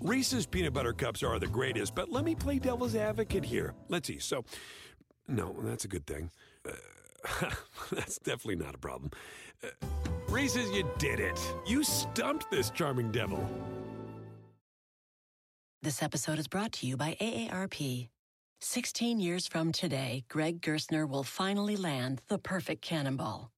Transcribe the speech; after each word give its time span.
Reese's 0.00 0.46
peanut 0.46 0.72
butter 0.72 0.92
cups 0.92 1.22
are 1.22 1.38
the 1.38 1.46
greatest, 1.46 1.94
but 1.94 2.10
let 2.10 2.24
me 2.24 2.34
play 2.34 2.58
devil's 2.58 2.94
advocate 2.94 3.44
here. 3.44 3.74
Let's 3.88 4.06
see. 4.06 4.18
So, 4.18 4.44
no, 5.26 5.56
that's 5.60 5.84
a 5.84 5.88
good 5.88 6.06
thing. 6.06 6.30
Uh, 6.64 7.50
that's 7.90 8.18
definitely 8.18 8.56
not 8.56 8.74
a 8.74 8.78
problem. 8.78 9.10
Uh, 9.62 9.68
Reese's, 10.28 10.70
you 10.70 10.88
did 10.98 11.18
it. 11.18 11.38
You 11.66 11.82
stumped 11.82 12.50
this 12.50 12.70
charming 12.70 13.10
devil. 13.10 13.44
This 15.82 16.02
episode 16.02 16.38
is 16.38 16.48
brought 16.48 16.72
to 16.72 16.86
you 16.86 16.96
by 16.96 17.16
AARP. 17.20 18.08
16 18.60 19.20
years 19.20 19.46
from 19.46 19.72
today, 19.72 20.24
Greg 20.28 20.60
Gerstner 20.60 21.08
will 21.08 21.22
finally 21.22 21.76
land 21.76 22.20
the 22.28 22.38
perfect 22.38 22.82
cannonball. 22.82 23.50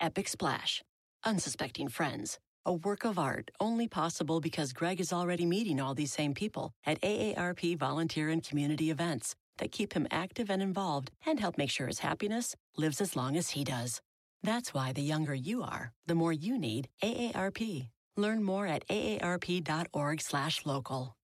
Epic 0.00 0.28
Splash. 0.28 0.82
Unsuspecting 1.24 1.88
Friends. 1.88 2.38
A 2.64 2.72
work 2.72 3.04
of 3.04 3.18
art 3.18 3.50
only 3.58 3.88
possible 3.88 4.40
because 4.40 4.72
Greg 4.72 5.00
is 5.00 5.12
already 5.12 5.44
meeting 5.44 5.80
all 5.80 5.94
these 5.94 6.12
same 6.12 6.32
people 6.32 6.70
at 6.86 7.00
AARP 7.00 7.76
volunteer 7.76 8.28
and 8.28 8.40
community 8.40 8.88
events 8.88 9.34
that 9.58 9.72
keep 9.72 9.94
him 9.94 10.06
active 10.12 10.48
and 10.48 10.62
involved 10.62 11.10
and 11.26 11.40
help 11.40 11.58
make 11.58 11.70
sure 11.70 11.88
his 11.88 11.98
happiness 11.98 12.54
lives 12.76 13.00
as 13.00 13.16
long 13.16 13.36
as 13.36 13.50
he 13.50 13.64
does. 13.64 14.00
That's 14.44 14.72
why 14.72 14.92
the 14.92 15.02
younger 15.02 15.34
you 15.34 15.64
are, 15.64 15.90
the 16.06 16.14
more 16.14 16.32
you 16.32 16.56
need 16.56 16.86
AARP. 17.02 17.88
Learn 18.16 18.44
more 18.44 18.68
at 18.68 18.86
aarp.org/local. 18.86 21.16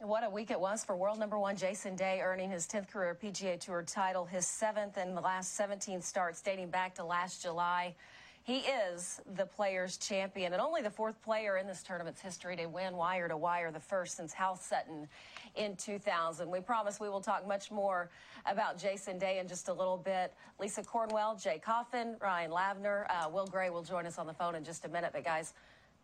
What 0.00 0.22
a 0.22 0.30
week 0.30 0.52
it 0.52 0.60
was 0.60 0.84
for 0.84 0.94
world 0.94 1.18
number 1.18 1.36
one 1.40 1.56
Jason 1.56 1.96
Day, 1.96 2.20
earning 2.22 2.50
his 2.50 2.68
10th 2.68 2.88
career 2.88 3.18
PGA 3.20 3.58
Tour 3.58 3.82
title, 3.82 4.24
his 4.24 4.46
seventh 4.46 4.96
in 4.96 5.16
the 5.16 5.20
last 5.20 5.56
17 5.56 6.00
starts 6.02 6.40
dating 6.40 6.70
back 6.70 6.94
to 6.94 7.04
last 7.04 7.42
July. 7.42 7.96
He 8.44 8.58
is 8.58 9.20
the 9.34 9.44
players' 9.44 9.96
champion 9.96 10.52
and 10.52 10.62
only 10.62 10.82
the 10.82 10.90
fourth 10.90 11.20
player 11.20 11.56
in 11.56 11.66
this 11.66 11.82
tournament's 11.82 12.20
history 12.20 12.54
to 12.56 12.66
win 12.66 12.96
wire 12.96 13.26
to 13.26 13.36
wire, 13.36 13.72
the 13.72 13.80
first 13.80 14.16
since 14.16 14.32
Hal 14.32 14.54
Sutton 14.54 15.08
in 15.56 15.74
2000. 15.74 16.48
We 16.48 16.60
promise 16.60 17.00
we 17.00 17.08
will 17.08 17.20
talk 17.20 17.44
much 17.46 17.72
more 17.72 18.08
about 18.46 18.78
Jason 18.78 19.18
Day 19.18 19.40
in 19.40 19.48
just 19.48 19.66
a 19.66 19.72
little 19.72 19.98
bit. 19.98 20.32
Lisa 20.60 20.84
Cornwell, 20.84 21.34
Jay 21.34 21.58
Coffin, 21.58 22.16
Ryan 22.22 22.52
Lavner, 22.52 23.04
uh, 23.10 23.28
Will 23.28 23.48
Gray 23.48 23.68
will 23.68 23.82
join 23.82 24.06
us 24.06 24.16
on 24.16 24.28
the 24.28 24.32
phone 24.32 24.54
in 24.54 24.62
just 24.62 24.84
a 24.84 24.88
minute. 24.88 25.10
But 25.12 25.24
guys, 25.24 25.54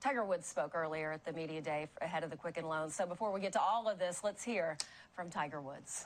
Tiger 0.04 0.22
Woods 0.22 0.46
spoke 0.46 0.74
earlier 0.74 1.12
at 1.12 1.24
the 1.24 1.32
media 1.32 1.62
day 1.62 1.88
ahead 2.02 2.24
of 2.24 2.30
the 2.30 2.36
Quicken 2.36 2.68
Loans. 2.68 2.94
So 2.94 3.06
before 3.06 3.32
we 3.32 3.40
get 3.40 3.54
to 3.54 3.60
all 3.60 3.88
of 3.88 3.98
this, 3.98 4.20
let's 4.22 4.44
hear 4.44 4.76
from 5.14 5.30
Tiger 5.30 5.62
Woods. 5.62 6.04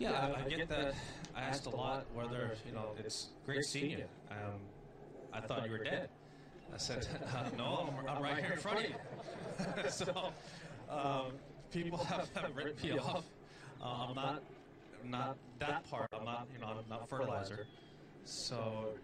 Yeah, 0.00 0.10
I, 0.10 0.44
I 0.44 0.48
get 0.48 0.68
that. 0.68 0.94
I 1.36 1.42
asked 1.42 1.66
a 1.66 1.70
lot 1.70 2.06
whether 2.12 2.56
you 2.66 2.72
know 2.72 2.96
it's 2.98 3.28
great 3.46 3.64
seeing 3.64 3.92
you. 3.92 4.04
Um, 4.32 4.58
I 5.32 5.38
thought 5.40 5.66
you 5.66 5.70
were 5.70 5.84
dead. 5.84 6.08
I 6.74 6.78
said, 6.78 7.06
uh, 7.32 7.44
no, 7.56 7.94
I'm, 7.96 8.08
I'm, 8.16 8.20
right 8.20 8.38
here 8.38 8.54
in 8.54 8.58
front 8.58 8.78
of 8.78 8.90
you. 8.90 8.96
so 9.88 10.32
um, 10.90 11.26
people 11.70 11.98
have, 11.98 12.28
have 12.34 12.56
written 12.56 12.90
me 12.90 12.98
off. 12.98 13.24
Uh, 13.80 14.08
I'm 14.08 14.16
not 14.16 14.42
not 15.04 15.36
that 15.60 15.88
part. 15.88 16.08
I'm 16.12 16.24
not 16.24 16.48
you 16.52 16.58
know 16.58 16.66
I'm 16.66 16.88
not 16.90 17.08
fertilizer. 17.08 17.68
So 18.24 18.94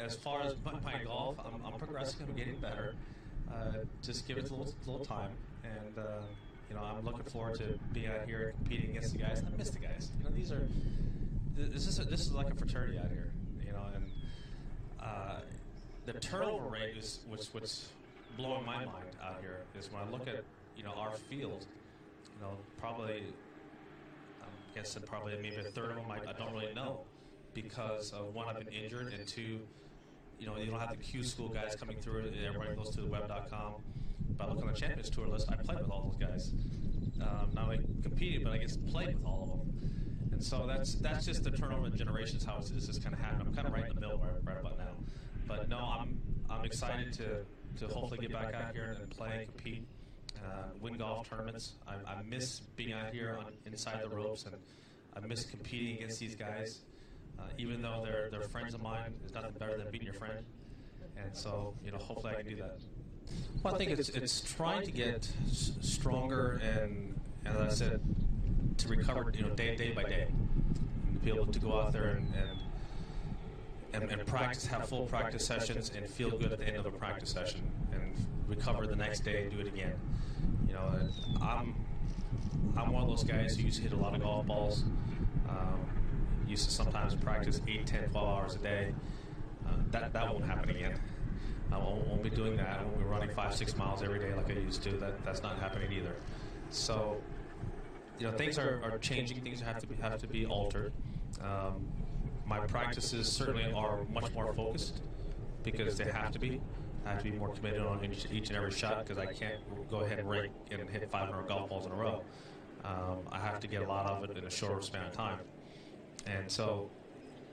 as 0.00 0.16
far 0.16 0.42
as 0.42 0.54
my, 0.64 0.72
my 0.80 1.02
golf, 1.04 1.36
I'm, 1.38 1.64
I'm, 1.64 1.78
progressing. 1.78 2.26
I'm 2.28 2.34
getting 2.34 2.58
better. 2.58 2.94
Uh, 3.50 3.78
just 4.02 4.26
give 4.26 4.38
it 4.38 4.50
a 4.50 4.54
little, 4.54 4.74
little 4.86 5.04
time, 5.04 5.30
and 5.64 5.98
uh, 5.98 6.22
you 6.68 6.76
know, 6.76 6.82
I'm 6.82 7.04
looking 7.04 7.24
forward 7.24 7.58
to 7.58 7.78
being 7.92 8.06
out 8.06 8.26
here 8.26 8.54
competing 8.58 8.90
against 8.90 9.12
the 9.12 9.18
guys. 9.18 9.42
I 9.46 9.56
miss 9.56 9.70
the 9.70 9.78
guys. 9.78 10.10
You 10.18 10.24
know, 10.24 10.30
these 10.30 10.50
are 10.50 10.66
this 11.54 11.86
is 11.86 11.98
a, 11.98 12.04
this 12.04 12.20
is 12.20 12.32
like 12.32 12.50
a 12.50 12.54
fraternity 12.54 12.98
out 12.98 13.10
here. 13.10 13.30
You 13.64 13.72
know, 13.72 13.84
and 13.94 14.10
uh, 15.00 15.40
the 16.06 16.14
turnover 16.14 16.68
rate 16.68 16.96
is 16.96 17.20
what's 17.28 17.52
what's 17.52 17.88
blowing 18.36 18.64
my 18.64 18.84
mind 18.84 19.16
out 19.22 19.40
here 19.40 19.60
is 19.78 19.90
when 19.92 20.02
I 20.02 20.10
look 20.10 20.26
at 20.26 20.44
you 20.76 20.84
know 20.84 20.92
our 20.92 21.12
field. 21.28 21.66
You 22.34 22.48
know, 22.48 22.56
probably 22.80 23.22
I'm 24.42 24.48
guessing 24.74 25.02
probably 25.02 25.36
maybe 25.36 25.56
a 25.56 25.70
third 25.70 25.90
of 25.90 25.96
them 25.96 26.10
I, 26.10 26.30
I 26.30 26.32
don't 26.32 26.52
really 26.52 26.72
know 26.74 27.00
because 27.54 28.12
of 28.12 28.34
one, 28.34 28.48
I've 28.48 28.58
been 28.58 28.72
injured, 28.72 29.12
and 29.12 29.26
two, 29.26 29.60
you 30.38 30.46
know, 30.46 30.56
you 30.56 30.70
don't 30.70 30.80
have 30.80 30.90
the 30.90 30.96
Q 30.96 31.22
school 31.22 31.48
guys 31.48 31.76
coming 31.76 31.96
through. 31.98 32.32
Everybody 32.46 32.74
goes 32.76 32.90
to 32.90 33.00
the 33.02 33.06
web.com. 33.06 33.74
But 34.36 34.48
I 34.48 34.52
look 34.52 34.62
on 34.62 34.68
the 34.68 34.78
Champions 34.78 35.10
Tour 35.10 35.28
list, 35.28 35.50
I 35.50 35.56
played 35.56 35.80
with 35.80 35.90
all 35.90 36.02
those 36.10 36.28
guys. 36.28 36.52
Um, 37.20 37.50
not 37.54 37.64
only 37.64 37.80
competed, 38.02 38.44
but 38.44 38.52
I 38.52 38.58
guess 38.58 38.76
played 38.76 39.14
with 39.14 39.24
all 39.24 39.42
of 39.42 39.48
them. 39.50 40.30
And 40.32 40.42
so 40.42 40.66
that's 40.66 40.94
that's 40.94 41.24
just 41.26 41.44
the 41.44 41.50
turnover 41.50 41.86
of 41.86 41.94
generations 41.96 42.44
how 42.44 42.58
this 42.58 42.88
is 42.88 42.98
kind 42.98 43.14
of 43.14 43.20
happening. 43.20 43.48
I'm 43.48 43.54
kind 43.54 43.68
of 43.68 43.74
right 43.74 43.88
in 43.88 43.94
the 43.94 44.00
middle 44.00 44.18
right, 44.18 44.32
right 44.44 44.58
about 44.58 44.78
now. 44.78 44.94
But 45.46 45.68
no, 45.68 45.78
I'm 45.78 46.20
I'm 46.50 46.64
excited 46.64 47.12
to 47.14 47.44
to 47.78 47.92
hopefully 47.94 48.20
get 48.20 48.32
back 48.32 48.54
out 48.54 48.74
here 48.74 48.96
and 48.98 49.10
play 49.10 49.30
and 49.40 49.46
compete, 49.48 49.86
uh, 50.38 50.68
win 50.80 50.94
golf 50.94 51.28
tournaments. 51.28 51.74
I, 51.86 51.94
I 52.10 52.22
miss 52.22 52.60
being 52.76 52.92
out 52.92 53.12
here 53.12 53.38
on, 53.38 53.52
inside 53.66 54.02
the 54.02 54.08
ropes, 54.08 54.44
and 54.44 54.56
I 55.16 55.26
miss 55.26 55.44
competing 55.44 55.96
against 55.96 56.18
these 56.20 56.34
guys. 56.34 56.80
Uh, 57.42 57.52
even 57.58 57.82
though 57.82 58.00
they're 58.04 58.28
they're 58.30 58.42
friends 58.42 58.74
of 58.74 58.82
mine, 58.82 59.12
it's 59.24 59.34
nothing 59.34 59.52
better 59.58 59.76
than 59.76 59.90
being 59.90 60.04
your 60.04 60.14
friend. 60.14 60.44
And 61.16 61.36
so, 61.36 61.74
you 61.84 61.90
know, 61.90 61.98
hopefully 61.98 62.34
I 62.34 62.42
can 62.42 62.50
do 62.50 62.56
that. 62.56 62.78
Well, 63.62 63.74
I 63.74 63.78
think 63.78 63.90
it's 63.90 64.08
it's 64.08 64.40
trying 64.40 64.84
to 64.84 64.90
get 64.90 65.30
stronger 65.50 66.60
and, 66.62 67.18
as 67.44 67.56
I 67.56 67.68
said, 67.68 68.00
to 68.78 68.88
recover, 68.88 69.30
you 69.34 69.42
know, 69.42 69.50
day 69.50 69.76
day 69.76 69.92
by 69.92 70.04
day, 70.04 70.26
and 70.28 71.22
be 71.22 71.30
able 71.30 71.46
to 71.46 71.58
go 71.58 71.80
out 71.80 71.92
there 71.92 72.10
and, 72.10 72.34
and 72.34 72.58
and, 73.94 74.10
and, 74.10 74.26
practice, 74.26 74.66
have 74.66 74.88
full 74.88 75.04
practice 75.06 75.44
sessions, 75.44 75.92
and 75.94 76.08
feel 76.08 76.30
good 76.30 76.50
at 76.52 76.58
the 76.58 76.66
end 76.66 76.78
of 76.78 76.86
a 76.86 76.90
practice 76.90 77.30
session, 77.30 77.60
and 77.92 78.14
recover 78.48 78.86
the 78.86 78.96
next 78.96 79.20
day 79.20 79.42
and 79.42 79.50
do 79.50 79.58
it 79.58 79.66
again. 79.66 79.94
You 80.66 80.74
know, 80.74 81.08
I'm 81.40 81.74
I'm 82.76 82.92
one 82.92 83.02
of 83.02 83.08
those 83.08 83.24
guys 83.24 83.56
who 83.56 83.64
used 83.64 83.76
to 83.76 83.82
hit 83.82 83.92
a 83.92 83.96
lot 83.96 84.14
of 84.14 84.22
golf 84.22 84.46
balls. 84.46 84.84
Um, 85.48 85.91
used 86.52 86.68
to 86.68 86.70
sometimes 86.70 87.14
practice 87.14 87.60
8, 87.66 87.86
10, 87.86 88.10
12 88.10 88.28
hours 88.28 88.54
a 88.54 88.58
day. 88.58 88.94
Uh, 89.66 89.70
that, 89.90 90.12
that 90.12 90.32
won't 90.32 90.44
happen 90.44 90.70
again. 90.70 90.98
I 91.72 91.78
won't, 91.78 92.06
won't, 92.06 92.22
be 92.22 92.30
doing 92.30 92.56
that. 92.56 92.80
I 92.80 92.82
won't 92.84 92.98
be 92.98 93.04
running 93.04 93.30
five, 93.30 93.54
six 93.54 93.74
miles 93.76 94.02
every 94.02 94.18
day 94.18 94.34
like 94.34 94.50
I 94.50 94.54
used 94.54 94.82
to. 94.84 94.90
That, 94.98 95.24
that's 95.24 95.42
not 95.42 95.58
happening 95.58 95.90
either. 95.92 96.14
So, 96.70 97.20
you 98.18 98.30
know, 98.30 98.36
things 98.36 98.58
are, 98.58 98.80
are 98.84 98.98
changing. 98.98 99.40
Things 99.40 99.60
have 99.62 99.78
to 99.78 99.86
be, 99.86 99.94
have 99.96 100.20
to 100.20 100.26
be 100.26 100.44
altered. 100.44 100.92
Um, 101.40 101.86
my 102.46 102.60
practices 102.60 103.32
certainly 103.32 103.72
are 103.72 104.04
much 104.12 104.30
more 104.34 104.52
focused 104.52 105.00
because 105.62 105.96
they 105.96 106.04
have 106.04 106.30
to 106.32 106.38
be. 106.38 106.60
I 107.06 107.12
have 107.12 107.22
to 107.22 107.30
be 107.30 107.38
more 107.38 107.48
committed 107.48 107.80
on 107.80 108.04
each, 108.04 108.26
each 108.30 108.48
and 108.48 108.56
every 108.56 108.70
shot 108.70 109.06
because 109.06 109.18
I 109.18 109.32
can't 109.32 109.60
go 109.90 110.00
ahead 110.00 110.18
and 110.18 110.28
rake 110.28 110.50
and 110.70 110.88
hit 110.90 111.10
500 111.10 111.48
golf 111.48 111.70
balls 111.70 111.86
in 111.86 111.92
a 111.92 111.96
row. 111.96 112.22
Um, 112.84 113.20
I 113.30 113.38
have 113.38 113.60
to 113.60 113.66
get 113.66 113.82
a 113.82 113.88
lot 113.88 114.06
of 114.06 114.28
it 114.28 114.36
in 114.36 114.44
a 114.44 114.50
shorter 114.50 114.82
span 114.82 115.06
of 115.06 115.12
time 115.12 115.38
and 116.26 116.50
so 116.50 116.90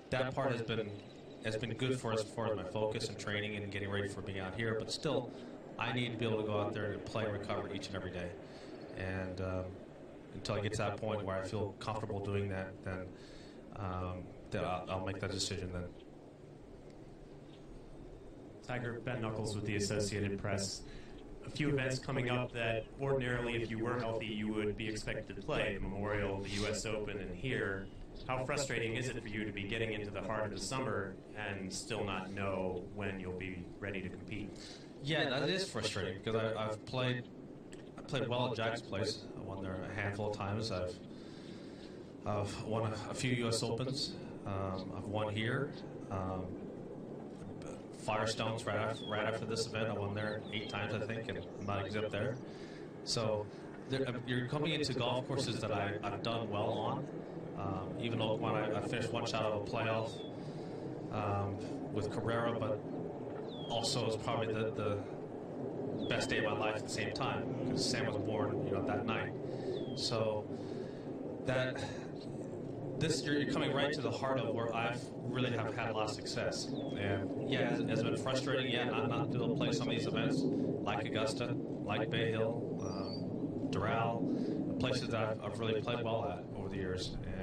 that 0.10 0.34
part 0.34 0.52
has 0.52 0.62
been 0.62 0.90
has 1.46 1.56
been 1.56 1.74
good 1.74 2.00
for 2.00 2.14
us 2.14 2.22
as 2.22 2.30
far 2.30 2.52
as 2.52 2.58
my 2.58 2.64
focus 2.64 3.08
and 3.08 3.18
training 3.18 3.56
and 3.56 3.72
getting 3.72 3.90
ready 3.90 4.08
for 4.08 4.22
being 4.22 4.40
out 4.40 4.56
here. 4.56 4.76
But 4.78 4.92
still, 4.92 5.32
I 5.78 5.94
need 5.94 6.12
to 6.12 6.18
be 6.18 6.26
able 6.26 6.42
to 6.42 6.48
go 6.48 6.60
out 6.60 6.74
there 6.74 6.92
and 6.92 7.06
play 7.06 7.24
and 7.24 7.34
recover 7.34 7.74
each 7.74 7.88
and 7.88 7.96
every 7.96 8.12
day. 8.12 8.30
And 8.98 9.40
um, 9.42 9.64
until 10.34 10.56
I 10.56 10.62
get 10.62 10.74
to 10.74 10.78
that 10.80 10.98
point 10.98 11.24
where 11.24 11.38
I 11.42 11.48
feel 11.48 11.76
comfortable 11.80 12.20
doing 12.20 12.50
that, 12.50 12.74
then, 12.84 13.06
um, 13.78 14.24
then 14.52 14.66
I'll, 14.66 14.86
I'll 14.90 15.06
make 15.06 15.20
that 15.22 15.32
decision 15.32 15.72
then. 15.72 15.86
Tiger 18.68 19.02
Ben 19.04 19.22
Nuckols 19.22 19.56
with 19.56 19.66
the 19.66 19.78
Associated 19.78 20.40
Press. 20.40 20.82
A 21.48 21.50
few 21.50 21.70
events 21.70 21.98
coming 21.98 22.30
up 22.30 22.52
that 22.52 22.86
ordinarily, 23.02 23.56
if 23.56 23.72
you 23.72 23.80
were 23.80 23.98
healthy, 23.98 24.28
you 24.28 24.54
would 24.54 24.78
be 24.78 24.88
expected 24.88 25.36
to 25.36 25.42
play 25.42 25.76
the 25.76 25.80
Memorial, 25.82 26.42
the 26.42 26.50
U.S. 26.62 26.86
Open, 26.86 27.18
and 27.18 27.34
here 27.34 27.88
how 28.28 28.46
frustrating 28.46 28.96
is 28.96 29.10
it 29.10 29.22
for 29.22 29.28
you 29.28 29.46
to 29.46 29.52
be 29.52 29.64
getting 29.64 29.94
into 29.94 30.12
the 30.12 30.22
heart 30.22 30.46
of 30.46 30.52
the 30.52 30.60
summer 30.60 31.16
and 31.38 31.72
still 31.72 32.04
not 32.04 32.32
know 32.32 32.84
when 32.96 33.20
you'll 33.20 33.34
be 33.34 33.64
ready 33.80 34.02
to 34.02 34.10
compete? 34.10 34.52
Yeah, 35.04 35.30
that 35.30 35.50
is 35.50 35.70
frustrating 35.70 36.20
because 36.24 36.36
I, 36.36 36.64
have 36.64 36.86
played 36.86 37.24
I 37.98 38.02
played 38.02 38.28
well 38.28 38.50
at 38.50 38.56
Jack's 38.56 38.82
Place. 38.82 39.20
I 39.38 39.42
won 39.42 39.64
there 39.64 39.78
a 39.90 40.02
handful 40.02 40.32
of 40.32 40.38
times. 40.38 40.72
I've 40.72 40.96
I've 42.26 42.64
won 42.64 42.94
a, 43.10 43.14
few 43.14 43.32
U.S. 43.32 43.64
Opens. 43.64 44.14
Um, 44.46 44.92
I've 44.96 45.06
won 45.06 45.34
here. 45.34 45.72
Um, 46.12 46.46
Firestones 48.06 48.66
right 48.66 48.78
after, 48.78 49.06
right 49.06 49.26
after 49.26 49.46
this 49.46 49.68
event. 49.68 49.90
I 49.90 49.94
won 49.94 50.14
there 50.14 50.42
eight 50.54 50.70
times, 50.70 50.94
I 50.94 51.00
think, 51.00 51.30
and 51.30 51.40
I'm 51.60 51.66
not 51.66 51.86
exempt 51.86 52.12
there. 52.12 52.36
So 53.04 53.46
there, 53.90 54.06
you're 54.26 54.48
coming 54.48 54.74
into 54.74 54.94
golf 54.94 55.28
courses 55.28 55.60
that 55.60 55.72
I, 55.72 55.94
have 56.04 56.24
done 56.24 56.50
well 56.50 56.72
on, 56.72 57.08
um, 57.60 57.94
even 58.00 58.20
though 58.20 58.36
when 58.36 58.56
I, 58.56 58.82
finished 58.82 59.12
one 59.12 59.26
shot 59.26 59.44
of 59.44 59.62
a 59.62 59.66
playoff 59.66 60.12
um, 61.12 61.58
with 61.94 62.12
Cabrera, 62.12 62.58
but 62.60 62.80
also 63.70 64.04
it 64.04 64.08
was 64.08 64.18
probably 64.18 64.54
the, 64.54 64.72
the 64.72 64.98
best 66.08 66.30
day 66.30 66.38
of 66.38 66.46
my 66.46 66.58
life 66.58 66.76
at 66.76 66.84
the 66.84 66.90
same 66.90 67.12
time 67.14 67.44
because 67.64 67.88
Sam 67.88 68.06
was 68.06 68.18
born, 68.18 68.66
you 68.66 68.74
know, 68.74 68.86
that 68.86 69.06
night. 69.06 69.32
So 69.96 70.46
that 71.46 71.84
this 73.00 73.24
you're 73.24 73.46
coming 73.52 73.74
right 73.74 73.94
to 73.94 74.02
the 74.02 74.12
heart 74.12 74.40
of 74.40 74.54
where 74.54 74.76
I've 74.76 75.02
really 75.24 75.52
have 75.52 75.74
had 75.76 75.90
a 75.90 75.94
lot 75.94 76.10
of 76.10 76.16
success. 76.16 76.66
And 76.66 77.50
yeah, 77.50 77.78
it's, 77.80 78.02
been 78.02 78.18
frustrating. 78.18 78.72
Yeah, 78.72 78.86
not 78.86 79.10
not 79.10 79.32
to 79.32 79.56
play 79.56 79.72
some 79.72 79.88
of 79.88 79.96
these 79.96 80.08
events 80.08 80.42
like 80.42 81.06
Augusta, 81.06 81.56
like 81.84 82.10
Bay 82.10 82.32
Hill, 82.32 82.80
um, 82.82 83.72
Doral, 83.72 84.80
places 84.80 85.10
that 85.10 85.24
I've, 85.24 85.44
I've 85.44 85.60
really 85.60 85.82
played 85.82 86.04
well 86.04 86.26
at 86.26 86.44
over 86.58 86.70
the 86.70 86.76
years. 86.76 87.18
And 87.26 87.39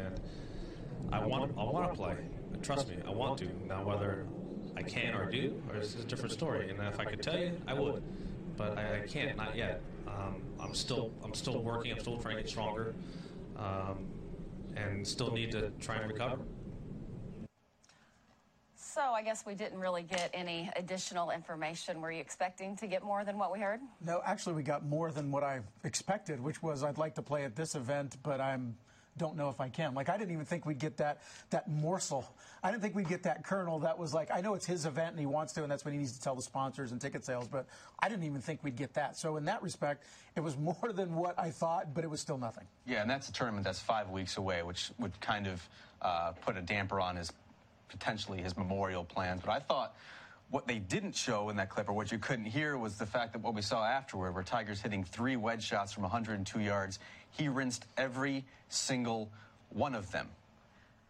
I 1.13 1.25
want 1.25 1.53
I 1.59 1.65
want 1.65 1.91
to 1.91 1.97
play. 1.97 2.17
Trust 2.63 2.89
me, 2.89 2.97
I 3.07 3.11
want 3.11 3.39
to. 3.39 3.49
Now 3.67 3.85
whether 3.85 4.27
I 4.77 4.83
can 4.83 5.15
or 5.15 5.31
do, 5.31 5.61
or 5.69 5.77
it's 5.77 5.95
a 5.95 6.05
different 6.05 6.33
story. 6.33 6.71
And 6.71 6.81
if 6.81 7.01
I 7.01 7.05
could 7.05 7.23
tell 7.23 7.39
you, 7.39 7.53
I 7.67 7.75
would, 7.75 8.03
but 8.57 8.77
I, 8.77 9.03
I 9.03 9.07
can't, 9.07 9.37
not 9.37 9.57
yet. 9.57 9.81
Um, 10.07 10.43
I'm 10.61 10.75
still 10.75 11.13
I'm 11.25 11.35
still 11.35 11.63
working. 11.63 11.93
I'm 11.93 12.01
still 12.01 12.19
trying 12.19 12.37
to 12.37 12.43
get 12.43 12.51
stronger. 12.51 12.95
Um, 13.57 14.07
and 14.77 15.07
still 15.07 15.33
need 15.33 15.51
to 15.53 15.71
try 15.81 15.97
and 15.97 16.13
recover. 16.13 16.39
So 18.75 19.01
I 19.01 19.23
guess 19.23 19.45
we 19.45 19.55
didn't 19.55 19.79
really 19.79 20.03
get 20.03 20.31
any 20.33 20.71
additional 20.75 21.31
information. 21.31 22.01
Were 22.01 22.11
you 22.11 22.21
expecting 22.21 22.77
to 22.77 22.87
get 22.87 23.03
more 23.03 23.25
than 23.25 23.37
what 23.37 23.53
we 23.53 23.61
heard? 23.61 23.81
No, 24.05 24.23
actually, 24.25 24.55
we 24.55 24.63
got 24.63 24.87
more 24.87 25.11
than 25.11 25.31
what 25.31 25.43
I 25.43 25.61
expected, 25.85 26.41
which 26.41 26.63
was 26.63 26.83
I'd 26.83 26.97
like 26.97 27.15
to 27.17 27.23
play 27.23 27.45
at 27.45 27.55
this 27.55 27.75
event, 27.75 28.17
but 28.23 28.41
I'm 28.41 28.75
don't 29.19 29.37
know 29.37 29.49
if 29.49 29.61
I 29.61 29.69
can. 29.69 29.95
Like 29.95 30.09
I 30.09 30.17
didn't 30.17 30.33
even 30.33 30.45
think 30.45 30.67
we'd 30.67 30.79
get 30.79 30.97
that 30.99 31.23
that 31.51 31.69
morsel. 31.69 32.27
I 32.63 32.71
didn't 32.71 32.83
think 32.83 32.95
we'd 32.95 33.09
get 33.09 33.23
that 33.25 33.45
kernel 33.45 33.81
that 33.81 33.99
was 33.99 34.13
like 34.13 34.31
I 34.33 34.41
know 34.41 34.55
it's 34.55 34.67
his 34.67 34.87
event 34.87 35.11
and 35.11 35.21
he 35.21 35.27
wants 35.27 35.53
to, 35.55 35.63
and 35.63 35.71
that's 35.71 35.85
what 35.85 35.93
he 35.93 35.99
needs 35.99 36.13
to 36.13 36.21
tell 36.21 36.35
the 36.35 36.43
sponsors 36.43 36.93
and 36.93 37.01
ticket 37.01 37.25
sales. 37.25 37.49
But 37.49 37.67
I 37.99 38.09
didn't 38.09 38.25
even 38.25 38.41
think 38.41 38.63
we'd 38.63 38.77
get 38.77 38.95
that. 38.95 39.17
So 39.17 39.37
in 39.37 39.45
that 39.47 39.63
respect, 39.63 40.05
it 40.35 40.41
was 40.41 40.57
more 40.59 40.93
than 40.93 41.15
what 41.15 41.39
I 41.39 41.51
thought, 41.51 41.95
but 41.95 42.05
it 42.05 42.11
was 42.11 42.21
still 42.21 42.39
nothing. 42.39 42.65
Yeah, 42.87 43.03
and 43.03 43.11
that's 43.11 43.29
a 43.29 43.33
tournament 43.33 43.65
that's 43.65 43.81
five 43.81 44.11
weeks 44.11 44.37
away, 44.37 44.63
which 44.63 44.91
would 44.99 45.19
kind 45.21 45.47
of 45.47 45.69
uh, 46.03 46.33
put 46.33 46.57
a 46.57 46.63
damper 46.63 47.01
on 47.01 47.17
his 47.17 47.33
potentially 47.89 48.43
his 48.43 48.57
memorial 48.57 49.05
plans. 49.05 49.43
But 49.45 49.53
I 49.53 49.61
thought 49.61 49.97
what 50.51 50.67
they 50.67 50.79
didn't 50.79 51.15
show 51.15 51.49
in 51.49 51.57
that 51.57 51.71
clip, 51.71 51.89
or 51.89 51.93
what 51.93 52.13
you 52.13 52.19
couldn't 52.19 52.45
hear, 52.45 52.79
was 52.79 52.97
the 52.97 53.07
fact 53.07 53.33
that 53.33 53.43
what 53.43 53.55
we 53.55 53.63
saw 53.63 53.85
afterward, 53.85 54.33
where 54.33 54.45
Tiger's 54.45 54.81
hitting 54.81 55.03
three 55.03 55.37
wedge 55.37 55.65
shots 55.65 55.93
from 55.93 56.05
102 56.05 56.61
yards, 56.61 56.99
he 57.37 57.49
rinsed 57.49 57.85
every 57.97 58.45
single 58.69 59.29
one 59.71 59.95
of 59.95 60.11
them, 60.13 60.29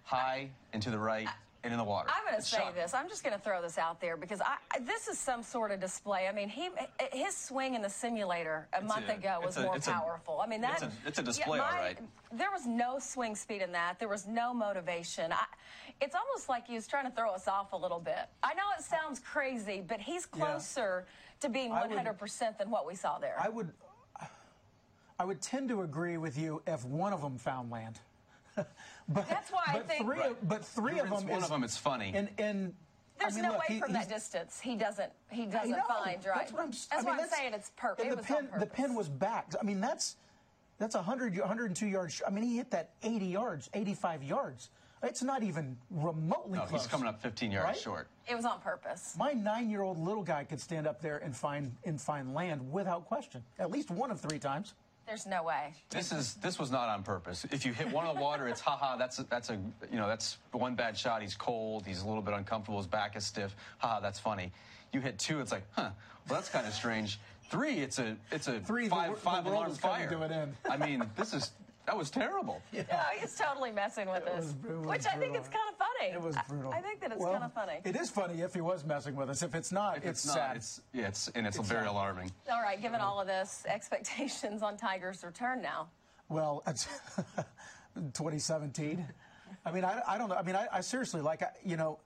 high 0.05 0.51
and 0.73 0.83
to 0.83 0.91
the 0.91 0.99
right. 0.99 1.29
And 1.65 1.73
in 1.73 1.79
the 1.79 1.85
water. 1.85 2.09
I'm 2.17 2.25
going 2.25 2.37
to 2.41 2.47
say 2.47 2.59
shocking. 2.59 2.77
this. 2.77 2.95
I'm 2.95 3.09
just 3.09 3.25
going 3.25 3.35
to 3.35 3.43
throw 3.43 3.61
this 3.61 3.77
out 3.77 4.01
there 4.01 4.17
because 4.17 4.41
I, 4.41 4.79
this 4.83 5.09
is 5.09 5.19
some 5.19 5.43
sort 5.43 5.73
of 5.73 5.81
display. 5.81 6.29
I 6.29 6.33
mean, 6.33 6.49
he 6.49 6.69
his 7.11 7.37
swing 7.37 7.75
in 7.75 7.83
the 7.83 7.91
simulator 7.91 8.69
a 8.73 8.79
It's 8.79 8.87
month 8.87 9.09
a- 9.09 9.15
ago 9.15 9.41
was 9.45 9.57
a- 9.57 9.63
more 9.63 9.77
powerful. 9.81 10.41
I 10.41 10.47
mean, 10.47 10.61
that 10.61 10.75
it's 10.75 10.83
a- 10.83 10.93
it's 11.09 11.19
a 11.19 11.23
display, 11.25 11.59
all 11.59 11.65
right. 11.67 11.99
There 12.31 12.53
was 12.53 12.67
no 12.69 13.01
swing 13.01 13.35
speed 13.35 13.63
in 13.63 13.73
that. 13.73 13.99
There 13.99 14.07
was 14.07 14.29
no 14.29 14.55
motivation. 14.55 15.33
I, 15.33 15.43
it's 16.01 16.15
almost 16.15 16.49
like 16.49 16.69
he 16.69 16.75
was 16.75 16.87
trying 16.87 17.07
to 17.07 17.11
throw 17.11 17.33
us 17.33 17.49
off 17.49 17.73
a 17.73 17.77
little 17.77 17.99
bit. 17.99 18.29
I 18.45 18.55
know 18.55 18.63
it 18.79 18.85
sounds 18.85 19.19
crazy, 19.19 19.83
but 19.85 19.99
he's 19.99 20.29
Yeah. 20.37 20.45
closer 20.47 21.05
to 21.41 21.49
being 21.49 21.73
100% 21.73 22.59
than 22.59 22.71
what 22.71 22.87
we 22.87 22.95
saw 22.95 23.19
there. 23.19 23.35
I 23.43 23.49
would, 23.49 23.73
I 25.19 25.25
would 25.25 25.41
tend 25.41 25.69
to 25.71 25.83
agree 25.83 26.17
with 26.19 26.37
you 26.39 26.63
if 26.67 26.85
one 26.85 27.13
of 27.13 27.23
them 27.23 27.39
found 27.39 27.71
land. 27.71 27.99
but 28.57 29.29
That's 29.29 29.51
why 29.51 29.63
I 29.67 29.79
think- 29.81 30.05
three, 30.05 30.21
of- 30.23 30.49
but 30.49 30.65
three 30.65 30.99
of 30.99 31.11
them 31.11 31.27
one 31.27 31.39
is, 31.39 31.45
of 31.45 31.53
'em, 31.53 31.65
it's 31.65 31.77
funny. 31.77 32.13
And 32.15 32.29
and 32.39 32.75
There's 33.19 33.35
I 33.35 33.37
mean, 33.37 33.45
no 33.45 33.51
look, 33.53 33.61
way 33.61 33.75
he- 33.75 33.81
from 33.81 33.93
that 33.93 34.09
distance 34.09 34.61
he 34.61 34.77
doesn't 34.77 35.13
he 35.31 35.47
doesn't 35.47 35.71
know. 35.71 35.83
find 35.89 36.25
right. 36.25 36.35
That's 36.39 36.53
what 36.53 36.63
I'm, 36.63 36.71
That's 36.71 36.89
I 36.93 36.97
mean, 36.99 37.05
why 37.07 37.19
I'm 37.23 37.29
saying 37.29 37.55
it's 37.55 37.71
per- 37.77 37.95
and 37.99 38.07
it 38.07 38.11
the 38.11 38.17
was 38.17 38.27
pin, 38.27 38.49
on 38.53 38.61
the 38.61 38.67
pin 38.67 38.95
was 38.95 39.09
back. 39.09 39.53
I 39.61 39.65
mean, 39.65 39.81
that's 39.81 40.17
that's 40.79 40.95
100, 40.95 41.39
102 41.39 41.87
yards. 41.87 42.23
I 42.27 42.31
mean, 42.31 42.45
he 42.45 42.57
hit 42.59 42.71
that 42.73 42.91
80 43.03 43.27
yards, 43.27 43.71
85 43.73 44.23
yards. 44.23 44.69
It's 45.03 45.23
not 45.23 45.43
even 45.43 45.77
remotely 45.91 46.59
No, 46.59 46.65
close. 46.65 46.83
he's 46.83 46.91
coming 46.91 47.07
up 47.07 47.21
15 47.23 47.51
yards 47.53 47.67
Right? 47.67 47.77
short. 47.77 48.09
It 48.29 48.35
was 48.35 48.45
on 48.45 48.61
purpose. 48.61 49.15
My 49.19 49.33
nine-year-old 49.33 49.99
little 49.99 50.23
guy 50.23 50.45
could 50.45 50.61
stand 50.61 50.87
up 50.87 51.01
there 51.01 51.19
and 51.19 51.35
find 51.37 51.75
and 51.85 52.01
find 52.01 52.35
land 52.35 52.71
without 52.73 53.07
question, 53.07 53.43
at 53.59 53.71
least 53.71 53.91
one 53.91 54.11
of 54.11 54.21
three 54.21 54.39
times. 54.39 54.75
There's 55.07 55.27
no 55.27 55.45
way. 55.45 55.73
This 55.91 56.11
is 56.11 56.35
this 56.35 56.59
was 56.59 56.71
not 56.71 56.89
on 56.89 57.03
purpose. 57.03 57.47
If 57.53 57.65
you 57.65 57.73
hit 57.73 57.91
one 57.93 58.07
in 58.09 58.15
the 58.15 58.21
water, 58.21 58.49
it's 58.49 58.61
haha. 58.61 58.97
That's 58.97 59.19
a, 59.21 59.23
that's 59.25 59.51
a 59.51 59.59
you 59.91 59.99
know 59.99 60.09
that's 60.09 60.39
one 60.53 60.75
bad 60.75 60.99
shot. 60.99 61.23
He's 61.23 61.37
cold. 61.37 61.87
He's 61.87 62.03
a 62.03 62.07
little 62.07 62.23
bit 62.23 62.35
uncomfortable. 62.35 62.79
His 62.79 62.89
back 62.89 63.17
is 63.17 63.25
stiff. 63.25 63.55
Haha, 63.79 64.01
that's 64.01 64.19
funny. 64.19 64.51
You 64.93 65.01
hit 65.01 65.19
two, 65.19 65.41
it's 65.41 65.53
like 65.53 65.63
huh. 65.73 65.91
Well, 66.29 66.41
that's 66.41 66.49
kind 66.49 66.67
of 66.67 66.73
strange. 66.73 67.21
Three, 67.51 67.79
it's 67.79 68.01
a 68.01 68.17
it's 68.33 68.49
a 68.49 68.59
Three, 68.61 68.89
five 68.89 69.13
the 69.13 69.17
five 69.21 69.45
world 69.45 69.59
alarm 69.59 69.75
fire. 69.75 70.09
to 70.09 70.23
an 70.23 70.33
end. 70.33 70.55
I 70.69 70.77
mean, 70.77 71.09
this 71.17 71.33
is 71.33 71.53
that 71.87 71.97
was 71.97 72.11
terrible. 72.11 72.61
No, 72.73 72.83
he's 73.19 73.35
totally 73.37 73.71
messing 73.71 74.09
with 74.11 74.27
us, 74.27 74.45
was- 74.45 74.55
it 74.69 74.77
was 74.79 74.87
which 74.87 75.07
I 75.07 75.11
think 75.17 75.33
brutal. 75.33 75.43
is 75.43 75.49
kind 75.49 75.69
of 75.71 75.77
funny. 75.79 76.13
It 76.13 76.21
was 76.21 76.37
I- 76.37 76.43
brutal. 76.49 76.73
I, 76.73 76.81
think 76.81 77.01
that 77.01 77.13
it's 77.13 77.21
Well, 77.21 77.33
kind 77.33 77.45
of 77.45 77.53
funny. 77.53 77.81
It 77.85 77.97
is 77.97 78.11
funny 78.11 78.41
if 78.43 78.53
he 78.55 78.61
was 78.61 78.85
messing 78.85 79.15
with 79.15 79.31
us. 79.31 79.43
If 79.43 79.55
it's 79.55 79.71
not, 79.73 79.99
If 79.99 80.07
it's, 80.07 80.25
it's, 80.25 80.27
not, 80.27 80.35
sad. 80.35 80.57
it's 80.57 80.83
yeah, 80.93 81.09
it's 81.09 81.29
and 81.29 81.47
it's, 81.47 81.57
It's 81.59 81.69
very 81.69 81.85
sad. 81.85 81.91
alarming. 81.91 82.31
All 82.51 82.61
right, 82.61 82.81
given 82.83 83.01
all 83.01 83.21
of 83.21 83.27
this, 83.27 83.65
expectations 83.69 84.63
on 84.63 84.77
Tiger's 84.77 85.23
return 85.25 85.63
now. 85.63 85.89
Well, 86.29 86.63
it's 86.67 86.89
2017. 87.95 89.05
I 89.65 89.71
mean, 89.73 89.85
I, 89.85 90.01
I 90.07 90.19
don't 90.19 90.29
know. 90.29 90.37
I 90.37 90.43
mean, 90.43 90.57
I, 90.57 90.67
I 90.73 90.81
seriously 90.81 91.21
like, 91.21 91.43
I, 91.43 91.49
you 91.65 91.77
know, 91.77 91.99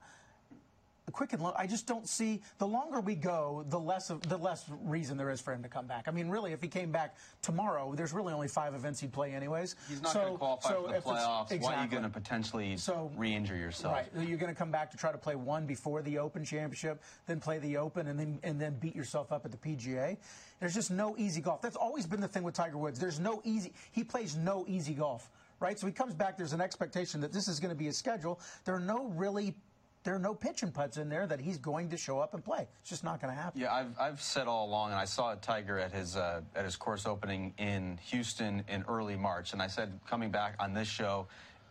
quick 1.10 1.32
and 1.32 1.42
long. 1.42 1.52
I 1.56 1.66
just 1.66 1.86
don't 1.86 2.08
see. 2.08 2.40
The 2.58 2.66
longer 2.66 3.00
we 3.00 3.14
go, 3.14 3.64
the 3.68 3.78
less 3.78 4.10
of 4.10 4.20
the 4.28 4.36
less 4.36 4.64
reason 4.82 5.16
there 5.16 5.30
is 5.30 5.40
for 5.40 5.52
him 5.52 5.62
to 5.62 5.68
come 5.68 5.86
back. 5.86 6.04
I 6.08 6.10
mean, 6.10 6.28
really, 6.28 6.52
if 6.52 6.62
he 6.62 6.68
came 6.68 6.90
back 6.92 7.16
tomorrow, 7.42 7.94
there's 7.94 8.12
really 8.12 8.32
only 8.32 8.48
five 8.48 8.74
events 8.74 9.00
he'd 9.00 9.12
play 9.12 9.32
anyways. 9.32 9.76
He's 9.88 10.02
not 10.02 10.12
So- 10.12 10.20
going 10.20 10.32
to 10.32 10.38
qualify 10.38 10.68
so 10.68 10.82
for 10.86 10.92
the 10.92 11.00
playoffs. 11.00 11.60
Why 11.60 11.74
are 11.74 11.84
you 11.84 11.90
going 11.90 12.02
to 12.02 12.08
potentially 12.08 12.76
So- 12.76 13.10
re-injure 13.16 13.56
yourself? 13.56 13.94
Right. 13.94 14.28
You're 14.28 14.38
going 14.38 14.52
to 14.52 14.58
come 14.58 14.70
back 14.70 14.90
to 14.92 14.96
try 14.96 15.12
to 15.12 15.18
play 15.18 15.34
one 15.36 15.66
before 15.66 16.02
the 16.02 16.18
Open 16.18 16.44
Championship, 16.44 17.02
then 17.26 17.40
play 17.40 17.58
the 17.58 17.76
Open, 17.76 18.06
and 18.08 18.18
then 18.18 18.38
and 18.42 18.60
then 18.60 18.74
beat 18.78 18.94
yourself 18.96 19.32
up 19.32 19.44
at 19.44 19.50
the 19.50 19.56
PGA. 19.58 20.16
There's 20.60 20.74
just 20.74 20.90
no 20.90 21.16
easy 21.16 21.40
golf. 21.40 21.62
That's 21.62 21.76
always 21.76 22.06
been 22.06 22.20
the 22.20 22.28
thing 22.28 22.42
with 22.42 22.54
Tiger 22.54 22.76
Woods. 22.78 22.98
There's 22.98 23.18
no 23.18 23.40
easy. 23.44 23.72
He 23.92 24.04
plays 24.04 24.36
no 24.36 24.64
easy 24.68 24.94
golf. 24.94 25.30
Right. 25.58 25.78
So 25.78 25.86
he 25.86 25.92
comes 25.92 26.14
back. 26.14 26.38
There's 26.38 26.54
an 26.54 26.60
expectation 26.62 27.20
that 27.20 27.32
this 27.32 27.46
is 27.48 27.60
going 27.60 27.68
to 27.70 27.76
be 27.76 27.84
his 27.84 27.96
schedule. 27.98 28.40
There 28.64 28.74
are 28.74 28.80
no 28.80 29.06
really. 29.08 29.54
There 30.02 30.14
are 30.14 30.18
no 30.18 30.34
pitch 30.34 30.62
and 30.62 30.72
putts 30.72 30.96
in 30.96 31.10
there 31.10 31.26
that 31.26 31.40
he's 31.40 31.58
going 31.58 31.90
to 31.90 31.96
show 31.98 32.20
up 32.20 32.32
and 32.32 32.42
play. 32.42 32.66
It's 32.80 32.88
just 32.88 33.04
not 33.04 33.20
going 33.20 33.34
to 33.34 33.40
happen. 33.40 33.60
Yeah, 33.60 33.72
I've, 33.72 33.98
I've 33.98 34.22
said 34.22 34.46
all 34.46 34.66
along, 34.66 34.92
and 34.92 34.98
I 34.98 35.04
saw 35.04 35.34
Tiger 35.34 35.78
at 35.78 35.92
his 35.92 36.16
uh, 36.16 36.40
at 36.56 36.64
his 36.64 36.74
course 36.76 37.04
opening 37.04 37.52
in 37.58 37.98
Houston 38.06 38.64
in 38.68 38.82
early 38.88 39.16
March, 39.16 39.52
and 39.52 39.60
I 39.60 39.66
said 39.66 39.98
coming 40.08 40.30
back 40.30 40.54
on 40.58 40.72
this 40.72 40.88
show, 40.88 41.26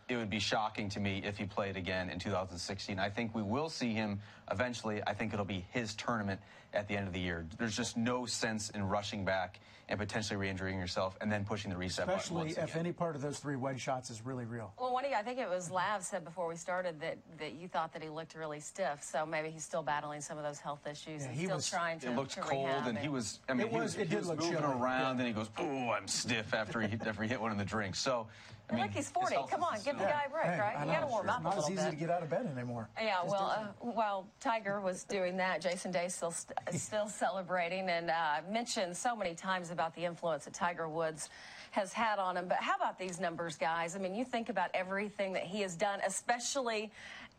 it 0.08 0.16
would 0.16 0.30
be 0.30 0.38
shocking 0.38 0.88
to 0.90 1.00
me 1.00 1.22
if 1.24 1.38
he 1.38 1.44
played 1.44 1.76
again 1.76 2.08
in 2.08 2.20
2016. 2.20 3.00
I 3.00 3.08
think 3.08 3.34
we 3.34 3.42
will 3.42 3.68
see 3.68 3.92
him 3.92 4.20
eventually. 4.50 5.02
I 5.08 5.12
think 5.12 5.32
it'll 5.32 5.44
be 5.44 5.66
his 5.70 5.94
tournament 5.94 6.40
at 6.72 6.86
the 6.86 6.96
end 6.96 7.08
of 7.08 7.12
the 7.12 7.20
year. 7.20 7.46
There's 7.58 7.76
just 7.76 7.96
no 7.96 8.26
sense 8.26 8.70
in 8.70 8.84
rushing 8.84 9.24
back 9.24 9.58
and 9.90 9.98
potentially 9.98 10.36
re-injuring 10.36 10.78
yourself 10.78 11.18
and 11.20 11.30
then 11.30 11.44
pushing 11.44 11.68
the 11.70 11.76
reset 11.76 12.06
button 12.06 12.20
Especially 12.20 12.50
if 12.50 12.58
again. 12.58 12.78
any 12.78 12.92
part 12.92 13.16
of 13.16 13.20
those 13.22 13.38
three 13.40 13.56
wedge 13.56 13.80
shots 13.80 14.08
is 14.08 14.24
really 14.24 14.44
real. 14.44 14.72
Well, 14.80 14.92
what 14.92 15.02
do 15.02 15.10
you, 15.10 15.16
I 15.16 15.22
think 15.22 15.40
it 15.40 15.48
was 15.50 15.68
Lav 15.70 16.04
said 16.04 16.24
before 16.24 16.46
we 16.48 16.54
started 16.54 17.00
that, 17.00 17.18
that 17.38 17.54
you 17.54 17.66
thought 17.66 17.92
that 17.92 18.02
he 18.02 18.08
looked 18.08 18.36
really 18.36 18.60
stiff, 18.60 19.02
so 19.02 19.26
maybe 19.26 19.50
he's 19.50 19.64
still 19.64 19.82
battling 19.82 20.20
some 20.20 20.38
of 20.38 20.44
those 20.44 20.60
health 20.60 20.86
issues 20.86 21.22
Yeah, 21.22 21.28
and 21.28 21.36
he 21.36 21.44
still 21.46 21.56
was- 21.56 21.68
trying 21.68 21.98
to 22.00 22.06
It 22.12 22.16
looked 22.16 22.32
to 22.34 22.40
cold, 22.40 22.66
rehab 22.68 22.86
and 22.86 22.96
he 22.98 23.08
was. 23.08 23.40
I 23.48 23.54
mean, 23.54 23.66
It 23.66 23.70
he 23.70 23.76
was- 23.76 23.82
was, 23.84 23.94
it 23.96 23.98
he 24.00 24.04
did 24.14 24.18
was 24.20 24.28
look 24.28 24.38
moving 24.38 24.58
chilly, 24.58 24.64
around, 24.72 25.18
yeah. 25.18 25.24
and 25.24 25.26
he 25.26 25.32
goes, 25.32 25.50
"Oh, 25.58 25.90
I'm 25.90 26.06
stiff." 26.06 26.54
After 26.54 26.80
he 26.80 26.96
after 27.04 27.22
he 27.24 27.28
hit 27.28 27.40
one 27.40 27.50
in 27.50 27.58
the 27.58 27.64
drink. 27.64 27.96
So, 27.96 28.28
I 28.70 28.74
mean, 28.74 28.84
Look, 28.84 28.92
he's 28.92 29.08
40. 29.10 29.36
Come 29.50 29.62
on, 29.62 29.74
give 29.84 29.98
the 29.98 30.04
guy 30.04 30.24
a 30.26 30.30
break, 30.30 30.44
Hey, 30.46 30.58
right? 30.60 30.76
I 30.78 30.84
You 30.84 30.92
got 30.92 31.00
to 31.00 31.06
warm 31.06 31.28
up 31.28 31.40
a 31.40 31.42
not 31.42 31.56
little 31.56 31.64
as 31.64 31.70
easy 31.70 31.82
bit. 31.84 31.90
to 31.90 31.96
get 31.96 32.10
out 32.10 32.22
of 32.22 32.30
bed 32.30 32.46
anymore. 32.56 32.88
Yeah, 33.00 33.16
Just 33.22 33.30
well, 33.30 33.74
uh, 33.82 33.86
while 33.86 34.26
Tiger 34.40 34.80
was 34.80 35.04
doing 35.04 35.36
that, 35.38 35.60
Jason 35.60 35.90
Day 35.90 36.08
still 36.08 36.30
st- 36.30 36.58
still 36.74 37.08
celebrating 37.08 37.88
and 37.88 38.10
uh, 38.10 38.40
mentioned 38.50 38.96
so 38.96 39.16
many 39.16 39.34
times 39.34 39.70
about 39.70 39.94
the 39.94 40.04
influence 40.04 40.44
that 40.44 40.54
Tiger 40.54 40.88
Woods 40.88 41.30
has 41.72 41.92
had 41.92 42.18
on 42.18 42.36
him. 42.36 42.46
But 42.48 42.58
how 42.58 42.76
about 42.76 42.98
these 42.98 43.20
numbers, 43.20 43.56
guys? 43.56 43.96
I 43.96 43.98
mean, 43.98 44.14
you 44.14 44.24
think 44.24 44.48
about 44.48 44.70
everything 44.74 45.32
that 45.34 45.44
he 45.44 45.60
has 45.62 45.74
done, 45.76 46.00
especially 46.06 46.90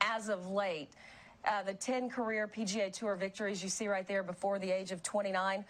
as 0.02 0.30
of 0.30 0.48
late. 0.50 0.90
Uh, 1.44 1.64
the 1.64 1.74
10 1.74 2.10
career 2.10 2.48
PGA 2.48 2.94
Tour 2.94 3.16
victories 3.16 3.64
you 3.64 3.70
see 3.70 3.88
right 3.88 4.08
there 4.08 4.22
before 4.22 4.60
the 4.60 4.70
age 4.70 4.92
of 4.92 5.02
29. 5.02 5.66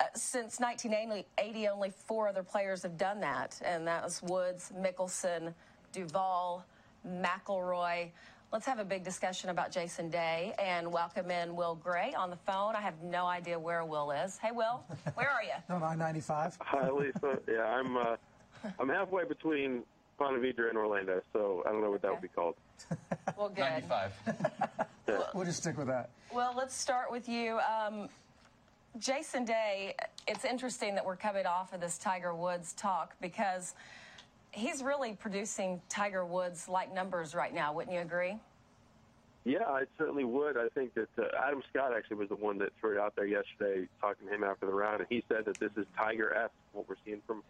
Uh, 0.00 0.04
since 0.14 0.58
1980, 0.60 1.68
only 1.68 1.92
four 2.06 2.26
other 2.26 2.42
players 2.42 2.82
have 2.82 2.96
done 2.96 3.20
that, 3.20 3.60
and 3.62 3.86
that 3.86 4.02
was 4.02 4.22
Woods, 4.22 4.72
Mickelson, 4.80 5.52
Duval, 5.92 6.64
McIlroy. 7.06 8.08
Let's 8.50 8.64
have 8.64 8.78
a 8.78 8.84
big 8.84 9.04
discussion 9.04 9.50
about 9.50 9.70
Jason 9.70 10.08
Day 10.08 10.54
and 10.58 10.90
welcome 10.90 11.30
in 11.30 11.54
Will 11.54 11.74
Gray 11.74 12.14
on 12.14 12.30
the 12.30 12.36
phone. 12.36 12.74
I 12.74 12.80
have 12.80 13.02
no 13.02 13.26
idea 13.26 13.58
where 13.58 13.84
Will 13.84 14.10
is. 14.10 14.38
Hey, 14.38 14.52
Will, 14.52 14.82
where 15.14 15.28
are 15.28 15.42
you? 15.42 15.52
On 15.74 15.82
I-95. 15.82 16.56
Hi, 16.60 16.90
Lisa. 16.90 17.38
Yeah, 17.46 17.64
I'm 17.64 17.96
uh, 17.98 18.16
I'm 18.78 18.88
halfway 18.88 19.24
between 19.24 19.82
Ponte 20.18 20.40
Vedra 20.40 20.70
and 20.70 20.78
Orlando, 20.78 21.20
so 21.34 21.62
I 21.66 21.72
don't 21.72 21.82
know 21.82 21.90
what 21.90 22.00
that 22.00 22.10
would 22.10 22.22
be 22.22 22.28
called. 22.28 22.54
Well, 23.36 23.50
good. 23.50 23.60
95. 23.60 24.12
We'll 25.34 25.44
just 25.44 25.58
stick 25.58 25.76
with 25.76 25.88
that. 25.88 26.10
Well, 26.32 26.54
let's 26.56 26.74
start 26.74 27.10
with 27.10 27.28
you. 27.28 27.58
Um, 27.58 28.08
Jason 28.98 29.44
Day, 29.44 29.94
it's 30.26 30.44
interesting 30.44 30.94
that 30.96 31.04
we're 31.06 31.16
coming 31.16 31.46
off 31.46 31.72
of 31.72 31.80
this 31.80 31.96
Tiger 31.96 32.34
Woods 32.34 32.72
talk 32.72 33.14
because 33.20 33.74
he's 34.50 34.82
really 34.82 35.12
producing 35.12 35.80
Tiger 35.88 36.24
Woods 36.26 36.68
like 36.68 36.92
numbers 36.92 37.34
right 37.34 37.54
now. 37.54 37.72
Wouldn't 37.72 37.94
you 37.94 38.00
agree? 38.02 38.36
Yeah, 39.44 39.64
I 39.66 39.84
certainly 39.96 40.24
would. 40.24 40.56
I 40.56 40.68
think 40.74 40.92
that 40.94 41.08
uh, 41.16 41.22
Adam 41.40 41.62
Scott 41.70 41.92
actually 41.96 42.16
was 42.16 42.28
the 42.28 42.34
one 42.34 42.58
that 42.58 42.70
threw 42.80 42.96
it 42.96 42.98
out 42.98 43.14
there 43.16 43.26
yesterday, 43.26 43.88
talking 44.00 44.26
to 44.26 44.34
him 44.34 44.44
after 44.44 44.66
the 44.66 44.72
round, 44.72 45.00
and 45.00 45.06
he 45.08 45.24
said 45.28 45.46
that 45.46 45.58
this 45.58 45.70
is 45.76 45.86
Tiger-esque, 45.96 46.52
what 46.72 46.88
we're 46.88 46.96
seeing 47.06 47.22
from 47.26 47.42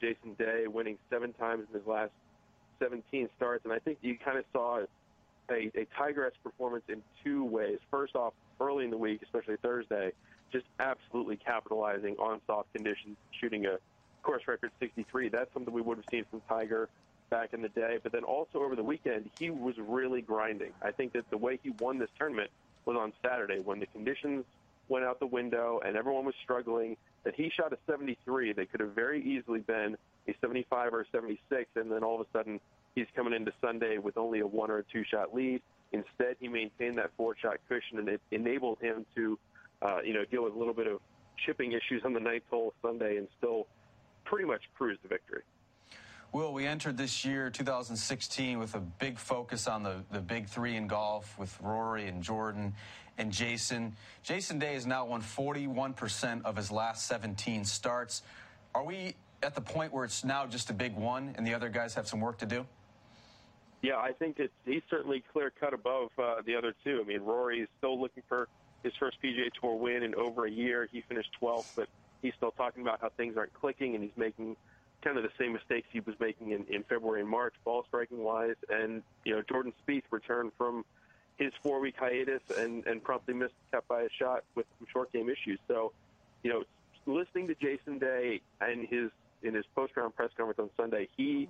Jason 0.00 0.34
Day, 0.38 0.66
winning 0.66 0.98
seven 1.08 1.32
times 1.34 1.66
in 1.72 1.78
his 1.78 1.86
last 1.86 2.10
17 2.80 3.28
starts. 3.36 3.64
And 3.64 3.72
I 3.72 3.78
think 3.78 3.98
you 4.00 4.18
kind 4.18 4.38
of 4.38 4.44
saw 4.52 4.80
a, 5.50 5.70
a 5.76 5.86
Tiger-esque 5.96 6.42
performance 6.42 6.84
in 6.88 7.00
two 7.22 7.44
ways. 7.44 7.78
First 7.92 8.16
off, 8.16 8.32
early 8.60 8.84
in 8.84 8.90
the 8.90 8.98
week, 8.98 9.20
especially 9.22 9.56
Thursday, 9.62 10.12
just 10.56 10.66
absolutely 10.80 11.36
capitalizing 11.36 12.16
on 12.16 12.40
soft 12.46 12.72
conditions, 12.72 13.16
shooting 13.40 13.66
a 13.66 13.76
course 14.22 14.42
record 14.48 14.70
63. 14.80 15.28
That's 15.28 15.52
something 15.52 15.72
we 15.72 15.82
would 15.82 15.98
have 15.98 16.06
seen 16.10 16.24
from 16.30 16.40
Tiger 16.48 16.88
back 17.30 17.52
in 17.52 17.60
the 17.60 17.68
day. 17.68 17.98
But 18.02 18.12
then 18.12 18.24
also 18.24 18.60
over 18.60 18.74
the 18.74 18.82
weekend, 18.82 19.30
he 19.38 19.50
was 19.50 19.74
really 19.78 20.22
grinding. 20.22 20.72
I 20.82 20.92
think 20.92 21.12
that 21.12 21.28
the 21.30 21.36
way 21.36 21.58
he 21.62 21.70
won 21.78 21.98
this 21.98 22.08
tournament 22.18 22.50
was 22.86 22.96
on 22.96 23.12
Saturday 23.22 23.60
when 23.60 23.80
the 23.80 23.86
conditions 23.86 24.44
went 24.88 25.04
out 25.04 25.18
the 25.20 25.26
window 25.26 25.80
and 25.84 25.96
everyone 25.96 26.24
was 26.24 26.34
struggling. 26.42 26.96
That 27.24 27.34
he 27.34 27.50
shot 27.50 27.72
a 27.72 27.78
73 27.86 28.52
that 28.54 28.70
could 28.70 28.80
have 28.80 28.92
very 28.92 29.22
easily 29.22 29.60
been 29.60 29.96
a 30.28 30.34
75 30.40 30.94
or 30.94 31.00
a 31.02 31.04
76, 31.12 31.70
and 31.74 31.90
then 31.90 32.02
all 32.02 32.20
of 32.20 32.26
a 32.26 32.38
sudden 32.38 32.60
he's 32.94 33.06
coming 33.14 33.34
into 33.34 33.52
Sunday 33.60 33.98
with 33.98 34.16
only 34.16 34.40
a 34.40 34.46
one 34.46 34.70
or 34.70 34.78
a 34.78 34.84
two 34.84 35.04
shot 35.04 35.34
lead. 35.34 35.60
Instead, 35.92 36.36
he 36.40 36.48
maintained 36.48 36.98
that 36.98 37.10
four 37.16 37.36
shot 37.36 37.58
cushion, 37.68 37.98
and 37.98 38.08
it 38.08 38.20
enabled 38.30 38.78
him 38.80 39.06
to, 39.14 39.38
uh, 39.82 39.98
you 40.04 40.14
know, 40.14 40.24
deal 40.24 40.44
with 40.44 40.54
a 40.54 40.58
little 40.58 40.74
bit 40.74 40.86
of 40.86 41.00
chipping 41.44 41.72
issues 41.72 42.02
on 42.04 42.12
the 42.12 42.20
ninth 42.20 42.44
hole 42.50 42.72
Sunday 42.82 43.16
and 43.16 43.28
still 43.38 43.66
pretty 44.24 44.46
much 44.46 44.62
cruise 44.76 44.98
to 45.02 45.08
victory. 45.08 45.42
Will, 46.32 46.52
we 46.52 46.66
entered 46.66 46.96
this 46.96 47.24
year, 47.24 47.50
2016, 47.50 48.58
with 48.58 48.74
a 48.74 48.80
big 48.80 49.18
focus 49.18 49.66
on 49.68 49.82
the, 49.82 50.04
the 50.10 50.20
big 50.20 50.48
three 50.48 50.76
in 50.76 50.86
golf 50.86 51.38
with 51.38 51.56
Rory 51.62 52.08
and 52.08 52.22
Jordan 52.22 52.74
and 53.16 53.32
Jason. 53.32 53.94
Jason 54.22 54.58
Day 54.58 54.74
has 54.74 54.86
now 54.86 55.06
won 55.06 55.22
41% 55.22 56.44
of 56.44 56.56
his 56.56 56.70
last 56.70 57.06
17 57.06 57.64
starts. 57.64 58.22
Are 58.74 58.84
we 58.84 59.14
at 59.42 59.54
the 59.54 59.60
point 59.60 59.92
where 59.92 60.04
it's 60.04 60.24
now 60.24 60.46
just 60.46 60.68
a 60.68 60.74
big 60.74 60.94
one 60.94 61.34
and 61.38 61.46
the 61.46 61.54
other 61.54 61.68
guys 61.68 61.94
have 61.94 62.08
some 62.08 62.20
work 62.20 62.38
to 62.38 62.46
do? 62.46 62.66
Yeah, 63.82 63.96
I 63.96 64.12
think 64.12 64.38
it's, 64.38 64.52
he's 64.64 64.82
certainly 64.90 65.22
clear 65.32 65.52
cut 65.58 65.72
above 65.72 66.08
uh, 66.18 66.36
the 66.44 66.56
other 66.56 66.74
two. 66.84 67.00
I 67.02 67.06
mean, 67.06 67.20
Rory 67.20 67.60
is 67.60 67.68
still 67.78 68.00
looking 68.00 68.22
for 68.28 68.48
his 68.86 68.94
first 68.98 69.18
PGA 69.22 69.50
Tour 69.60 69.74
win 69.74 70.02
in 70.02 70.14
over 70.14 70.46
a 70.46 70.50
year. 70.50 70.88
He 70.90 71.02
finished 71.02 71.30
12th, 71.42 71.74
but 71.74 71.88
he's 72.22 72.32
still 72.36 72.52
talking 72.52 72.82
about 72.82 73.00
how 73.00 73.10
things 73.16 73.36
aren't 73.36 73.52
clicking 73.52 73.94
and 73.94 74.02
he's 74.02 74.16
making 74.16 74.56
kind 75.02 75.16
of 75.16 75.24
the 75.24 75.30
same 75.38 75.52
mistakes 75.52 75.88
he 75.92 76.00
was 76.00 76.14
making 76.20 76.52
in, 76.52 76.64
in 76.68 76.82
February 76.84 77.20
and 77.20 77.28
March, 77.28 77.54
ball 77.64 77.84
striking 77.88 78.18
wise. 78.18 78.56
And, 78.70 79.02
you 79.24 79.34
know, 79.34 79.42
Jordan 79.42 79.72
Spieth 79.86 80.04
returned 80.10 80.52
from 80.56 80.84
his 81.36 81.52
four 81.62 81.80
week 81.80 81.96
hiatus 81.98 82.42
and, 82.58 82.86
and 82.86 83.02
promptly 83.02 83.34
missed 83.34 83.54
cut 83.72 83.86
by 83.88 84.02
a 84.02 84.08
shot 84.18 84.44
with 84.54 84.66
some 84.78 84.86
short 84.92 85.12
game 85.12 85.28
issues. 85.28 85.58
So, 85.68 85.92
you 86.42 86.50
know, 86.50 86.62
listening 87.06 87.48
to 87.48 87.54
Jason 87.54 87.98
Day 87.98 88.40
and 88.60 88.86
his 88.88 89.10
in 89.42 89.54
his 89.54 89.64
post 89.74 89.96
round 89.96 90.14
press 90.16 90.30
conference 90.36 90.58
on 90.58 90.70
Sunday, 90.76 91.08
he 91.16 91.48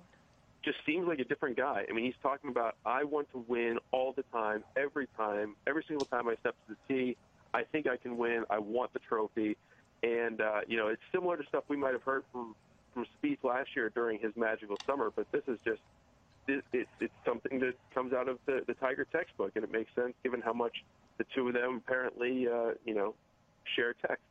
just 0.63 0.77
seems 0.85 1.07
like 1.07 1.19
a 1.19 1.23
different 1.23 1.55
guy. 1.55 1.85
I 1.89 1.93
mean, 1.93 2.03
he's 2.03 2.21
talking 2.21 2.49
about 2.49 2.75
I 2.85 3.05
want 3.05 3.31
to 3.31 3.43
win 3.47 3.79
all 3.91 4.11
the 4.11 4.23
time, 4.23 4.63
every 4.75 5.07
time, 5.15 5.55
every 5.65 5.83
single 5.87 6.05
time 6.05 6.27
I 6.27 6.35
step 6.35 6.55
to 6.67 6.75
the 6.75 6.93
tee. 6.93 7.17
I 7.53 7.63
think 7.63 7.87
I 7.87 7.97
can 7.97 8.17
win. 8.17 8.43
I 8.49 8.59
want 8.59 8.93
the 8.93 8.99
trophy. 8.99 9.57
And 10.03 10.41
uh, 10.41 10.61
you 10.67 10.77
know, 10.77 10.87
it's 10.87 11.01
similar 11.11 11.37
to 11.37 11.43
stuff 11.47 11.63
we 11.67 11.77
might 11.77 11.93
have 11.93 12.03
heard 12.03 12.23
from 12.31 12.55
from 12.93 13.05
Spieth 13.17 13.43
last 13.43 13.69
year 13.75 13.89
during 13.89 14.19
his 14.19 14.31
magical 14.35 14.77
summer, 14.85 15.11
but 15.15 15.31
this 15.31 15.43
is 15.47 15.59
just 15.65 15.81
it, 16.47 16.63
it, 16.73 16.87
it's 16.99 17.13
something 17.25 17.59
that 17.59 17.73
comes 17.93 18.13
out 18.13 18.27
of 18.27 18.39
the, 18.45 18.61
the 18.65 18.73
Tiger 18.75 19.05
textbook, 19.11 19.51
and 19.55 19.63
it 19.63 19.71
makes 19.71 19.93
sense 19.95 20.13
given 20.23 20.41
how 20.41 20.53
much 20.53 20.83
the 21.17 21.25
two 21.35 21.47
of 21.47 21.53
them 21.53 21.81
apparently, 21.85 22.47
uh, 22.47 22.71
you 22.85 22.95
know, 22.95 23.13
share 23.75 23.93
text. 23.93 24.23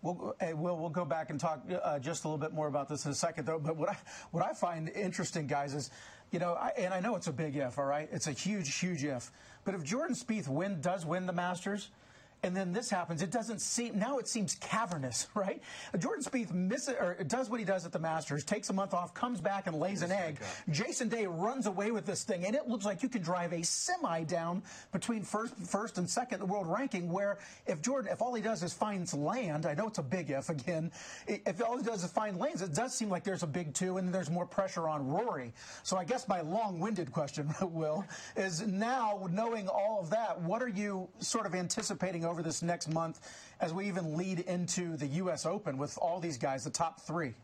We'll, 0.00 0.36
we'll, 0.54 0.78
we'll 0.78 0.88
go 0.90 1.04
back 1.04 1.30
and 1.30 1.40
talk 1.40 1.64
uh, 1.82 1.98
just 1.98 2.24
a 2.24 2.28
little 2.28 2.38
bit 2.38 2.54
more 2.54 2.68
about 2.68 2.88
this 2.88 3.04
in 3.04 3.10
a 3.10 3.14
second, 3.14 3.46
though. 3.46 3.58
But 3.58 3.76
what 3.76 3.88
I, 3.88 3.96
what 4.30 4.44
I 4.44 4.52
find 4.52 4.88
interesting, 4.90 5.48
guys, 5.48 5.74
is, 5.74 5.90
you 6.30 6.38
know, 6.38 6.52
I, 6.52 6.68
and 6.78 6.94
I 6.94 7.00
know 7.00 7.16
it's 7.16 7.26
a 7.26 7.32
big 7.32 7.56
if, 7.56 7.78
all 7.78 7.84
right? 7.84 8.08
It's 8.12 8.28
a 8.28 8.32
huge, 8.32 8.76
huge 8.76 9.02
if. 9.02 9.32
But 9.64 9.74
if 9.74 9.82
Jordan 9.82 10.14
Spieth 10.14 10.46
win, 10.46 10.80
does 10.80 11.04
win 11.04 11.26
the 11.26 11.32
Masters– 11.32 11.90
and 12.42 12.56
then 12.56 12.72
this 12.72 12.88
happens. 12.88 13.22
It 13.22 13.30
doesn't 13.30 13.60
seem 13.60 13.98
now. 13.98 14.18
It 14.18 14.28
seems 14.28 14.54
cavernous, 14.56 15.28
right? 15.34 15.60
Jordan 15.98 16.24
Spieth 16.24 16.52
misses 16.52 16.94
or 17.00 17.16
does 17.26 17.50
what 17.50 17.58
he 17.60 17.66
does 17.66 17.84
at 17.84 17.92
the 17.92 17.98
Masters, 17.98 18.44
takes 18.44 18.70
a 18.70 18.72
month 18.72 18.94
off, 18.94 19.14
comes 19.14 19.40
back 19.40 19.66
and 19.66 19.78
lays 19.78 20.02
an 20.02 20.12
egg. 20.12 20.38
Jason 20.70 21.08
Day 21.08 21.26
runs 21.26 21.66
away 21.66 21.90
with 21.90 22.06
this 22.06 22.22
thing, 22.22 22.44
and 22.44 22.54
it 22.54 22.68
looks 22.68 22.84
like 22.84 23.02
you 23.02 23.08
can 23.08 23.22
drive 23.22 23.52
a 23.52 23.62
semi 23.62 24.24
down 24.24 24.62
between 24.92 25.22
first, 25.22 25.54
first 25.56 25.98
and 25.98 26.08
second 26.08 26.40
in 26.40 26.46
the 26.46 26.52
world 26.52 26.66
ranking. 26.66 27.10
Where 27.10 27.38
if 27.66 27.82
Jordan, 27.82 28.12
if 28.12 28.22
all 28.22 28.34
he 28.34 28.42
does 28.42 28.62
is 28.62 28.72
finds 28.72 29.14
land, 29.14 29.66
I 29.66 29.74
know 29.74 29.88
it's 29.88 29.98
a 29.98 30.02
big 30.02 30.30
if 30.30 30.48
again. 30.48 30.92
If 31.26 31.62
all 31.62 31.76
he 31.76 31.84
does 31.84 32.04
is 32.04 32.10
find 32.10 32.38
lanes, 32.38 32.62
it 32.62 32.74
does 32.74 32.94
seem 32.94 33.08
like 33.08 33.24
there's 33.24 33.42
a 33.42 33.46
big 33.46 33.74
two, 33.74 33.96
and 33.98 34.12
there's 34.14 34.30
more 34.30 34.46
pressure 34.46 34.88
on 34.88 35.06
Rory. 35.08 35.52
So 35.82 35.96
I 35.96 36.04
guess 36.04 36.28
my 36.28 36.40
long-winded 36.40 37.12
question, 37.12 37.52
Will, 37.62 38.04
is 38.36 38.66
now 38.66 39.28
knowing 39.30 39.68
all 39.68 39.98
of 40.00 40.10
that, 40.10 40.40
what 40.40 40.62
are 40.62 40.68
you 40.68 41.08
sort 41.18 41.46
of 41.46 41.54
anticipating? 41.54 42.24
Over 42.28 42.42
this 42.42 42.62
next 42.62 42.88
month 42.88 43.20
as 43.60 43.72
we 43.72 43.86
even 43.88 44.16
lead 44.16 44.40
into 44.40 44.96
the 44.96 45.06
U.S. 45.06 45.46
Open 45.46 45.78
with 45.78 45.98
all 46.00 46.20
these 46.20 46.38
guys, 46.38 46.64
the 46.64 46.70
top 46.70 47.00
three? 47.00 47.34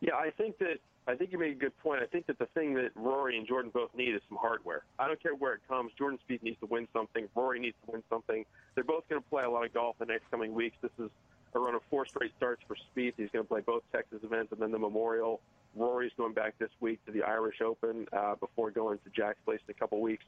Yeah, 0.00 0.16
I 0.16 0.30
think 0.30 0.58
that 0.58 0.78
I 1.06 1.14
think 1.14 1.32
you 1.32 1.38
made 1.38 1.52
a 1.52 1.58
good 1.58 1.76
point. 1.78 2.02
I 2.02 2.06
think 2.06 2.26
that 2.26 2.38
the 2.38 2.46
thing 2.46 2.74
that 2.74 2.90
Rory 2.94 3.36
and 3.36 3.46
Jordan 3.46 3.70
both 3.72 3.94
need 3.94 4.14
is 4.14 4.22
some 4.28 4.38
hardware. 4.38 4.84
I 4.98 5.06
don't 5.06 5.22
care 5.22 5.34
where 5.34 5.52
it 5.54 5.60
comes. 5.68 5.92
Jordan 5.98 6.18
Spieth 6.28 6.42
needs 6.42 6.58
to 6.60 6.66
win 6.66 6.88
something. 6.94 7.28
Rory 7.34 7.60
needs 7.60 7.76
to 7.84 7.92
win 7.92 8.02
something. 8.08 8.44
They're 8.74 8.84
both 8.84 9.06
going 9.08 9.22
to 9.22 9.28
play 9.28 9.44
a 9.44 9.50
lot 9.50 9.66
of 9.66 9.74
golf 9.74 9.96
the 9.98 10.06
next 10.06 10.30
coming 10.30 10.54
weeks. 10.54 10.76
This 10.80 10.90
is 10.98 11.10
a 11.54 11.58
run 11.58 11.74
of 11.74 11.82
four 11.90 12.06
straight 12.06 12.32
starts 12.36 12.62
for 12.66 12.74
Spieth. 12.74 13.14
He's 13.16 13.28
going 13.32 13.44
to 13.44 13.48
play 13.48 13.60
both 13.60 13.82
Texas 13.92 14.20
events 14.22 14.52
and 14.52 14.60
then 14.60 14.72
the 14.72 14.78
Memorial. 14.78 15.40
Rory's 15.76 16.12
going 16.16 16.32
back 16.32 16.54
this 16.58 16.70
week 16.80 17.04
to 17.06 17.12
the 17.12 17.22
Irish 17.22 17.60
Open 17.60 18.06
uh, 18.12 18.36
before 18.36 18.70
going 18.70 18.98
to 19.04 19.10
Jack's 19.10 19.40
Place 19.44 19.60
in 19.68 19.72
a 19.72 19.78
couple 19.78 20.00
weeks. 20.00 20.24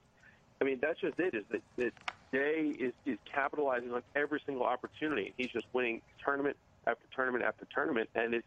I 0.60 0.64
mean, 0.64 0.78
that's 0.80 1.00
just 1.00 1.18
it. 1.18 1.34
Is 1.34 1.44
that, 1.50 1.62
that 1.76 1.92
Day 2.32 2.75
is, 2.78 2.92
is 3.04 3.18
capitalizing 3.32 3.92
on 3.92 4.02
every 4.14 4.40
single 4.44 4.64
opportunity. 4.64 5.32
He's 5.36 5.50
just 5.50 5.66
winning 5.72 6.02
tournament 6.25 6.56
after 6.86 7.04
tournament 7.14 7.44
after 7.44 7.66
tournament, 7.72 8.10
and 8.14 8.34
it's 8.34 8.46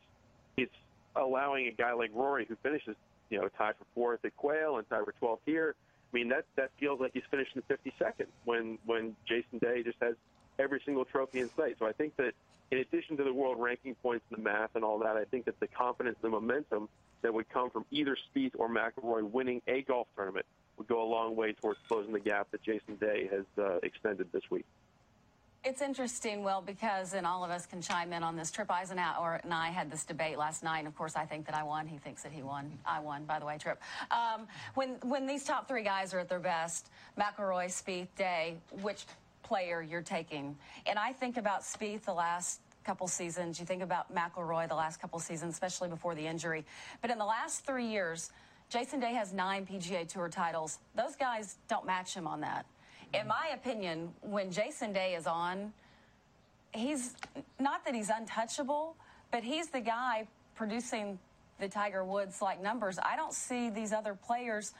it's 0.57 0.75
allowing 1.15 1.67
a 1.67 1.71
guy 1.71 1.93
like 1.93 2.11
Rory, 2.13 2.45
who 2.45 2.55
finishes, 2.61 2.95
you 3.29 3.39
know, 3.39 3.47
tied 3.57 3.75
for 3.77 3.85
fourth 3.95 4.25
at 4.25 4.35
Quail 4.35 4.77
and 4.77 4.89
tied 4.89 5.05
for 5.05 5.13
12th 5.21 5.39
here. 5.45 5.75
I 6.11 6.17
mean, 6.17 6.29
that 6.29 6.45
that 6.55 6.71
feels 6.79 6.99
like 6.99 7.11
he's 7.13 7.23
finishing 7.31 7.61
52nd 7.69 8.27
when 8.45 8.77
when 8.85 9.15
Jason 9.25 9.59
Day 9.59 9.83
just 9.83 9.97
has 10.01 10.15
every 10.57 10.81
single 10.85 11.05
trophy 11.05 11.39
in 11.39 11.49
sight. 11.55 11.77
So 11.79 11.85
I 11.85 11.93
think 11.93 12.15
that 12.17 12.33
in 12.71 12.79
addition 12.79 13.17
to 13.17 13.23
the 13.23 13.33
world 13.33 13.57
ranking 13.59 13.95
points 13.95 14.25
and 14.29 14.39
the 14.39 14.43
math 14.43 14.75
and 14.75 14.83
all 14.83 14.99
that, 14.99 15.15
I 15.15 15.23
think 15.23 15.45
that 15.45 15.59
the 15.59 15.67
confidence, 15.67 16.17
the 16.21 16.29
momentum 16.29 16.89
that 17.21 17.33
would 17.33 17.49
come 17.49 17.69
from 17.69 17.85
either 17.91 18.17
Spieth 18.35 18.53
or 18.57 18.69
McIlroy 18.69 19.23
winning 19.23 19.61
a 19.67 19.81
golf 19.81 20.07
tournament 20.15 20.45
long 21.29 21.37
way 21.37 21.53
towards 21.53 21.79
closing 21.87 22.13
the 22.13 22.19
gap 22.19 22.47
that 22.51 22.61
Jason 22.61 22.95
Day 22.99 23.29
has 23.31 23.45
uh, 23.57 23.79
extended 23.83 24.27
this 24.31 24.43
week. 24.49 24.65
It's 25.65 25.81
interesting, 25.81 26.43
Will, 26.43 26.63
because, 26.65 27.13
and 27.13 27.27
all 27.27 27.43
of 27.43 27.51
us 27.51 27.65
can 27.65 27.81
chime 27.81 28.13
in 28.13 28.23
on 28.23 28.37
this. 28.37 28.49
Tripp 28.49 28.69
Isenhour 28.69 29.43
and 29.43 29.53
I 29.53 29.67
had 29.67 29.91
this 29.91 30.05
debate 30.05 30.37
last 30.37 30.63
night. 30.63 30.79
And 30.79 30.87
of 30.87 30.95
course, 30.95 31.17
I 31.17 31.25
think 31.25 31.45
that 31.47 31.55
I 31.55 31.63
won. 31.63 31.85
He 31.85 31.97
thinks 31.97 32.23
that 32.23 32.31
he 32.31 32.41
won. 32.41 32.71
I 32.85 33.01
won, 33.01 33.25
by 33.25 33.39
the 33.39 33.45
way, 33.45 33.57
Tripp. 33.57 33.81
Um, 34.09 34.47
when, 34.75 34.91
when 35.03 35.27
these 35.27 35.43
top 35.43 35.67
three 35.67 35.83
guys 35.83 36.13
are 36.13 36.19
at 36.19 36.29
their 36.29 36.39
best, 36.39 36.89
McIlroy, 37.19 37.65
Spieth, 37.65 38.07
Day, 38.15 38.55
which 38.81 39.05
player 39.43 39.81
you're 39.81 40.01
taking? 40.01 40.55
And 40.85 40.97
I 40.97 41.11
think 41.11 41.35
about 41.35 41.63
Spieth 41.63 42.03
the 42.03 42.13
last 42.13 42.61
couple 42.85 43.07
seasons. 43.09 43.59
You 43.59 43.65
think 43.65 43.83
about 43.83 44.15
McIlroy 44.15 44.69
the 44.69 44.75
last 44.75 45.01
couple 45.01 45.19
seasons, 45.19 45.55
especially 45.55 45.89
before 45.89 46.15
the 46.15 46.25
injury. 46.25 46.63
But 47.01 47.11
in 47.11 47.17
the 47.17 47.25
last 47.25 47.65
three 47.65 47.87
years, 47.87 48.31
Jason 48.69 48.99
Day 48.99 49.13
has 49.13 49.33
nine 49.33 49.65
PGA 49.65 50.07
Tour 50.07 50.29
titles. 50.29 50.77
Those 50.95 51.15
guys 51.15 51.57
don't 51.67 51.85
match 51.85 52.13
him 52.13 52.27
on 52.27 52.41
that. 52.41 52.65
In 53.13 53.27
my 53.27 53.49
opinion, 53.53 54.13
when 54.21 54.51
Jason 54.51 54.93
Day 54.93 55.15
is 55.15 55.25
on, 55.25 55.73
he's 56.71 57.15
not 57.59 57.83
that 57.85 57.95
he's 57.95 58.09
untouchable, 58.09 58.95
but 59.31 59.43
he's 59.43 59.69
the 59.69 59.81
guy 59.81 60.27
producing 60.55 61.17
the 61.59 61.67
Tiger 61.67 62.03
Woods 62.03 62.41
like 62.43 62.61
numbers. 62.61 62.99
I 63.01 63.15
don't 63.15 63.33
see 63.33 63.71
these 63.71 63.91
other 63.91 64.13
players 64.13 64.73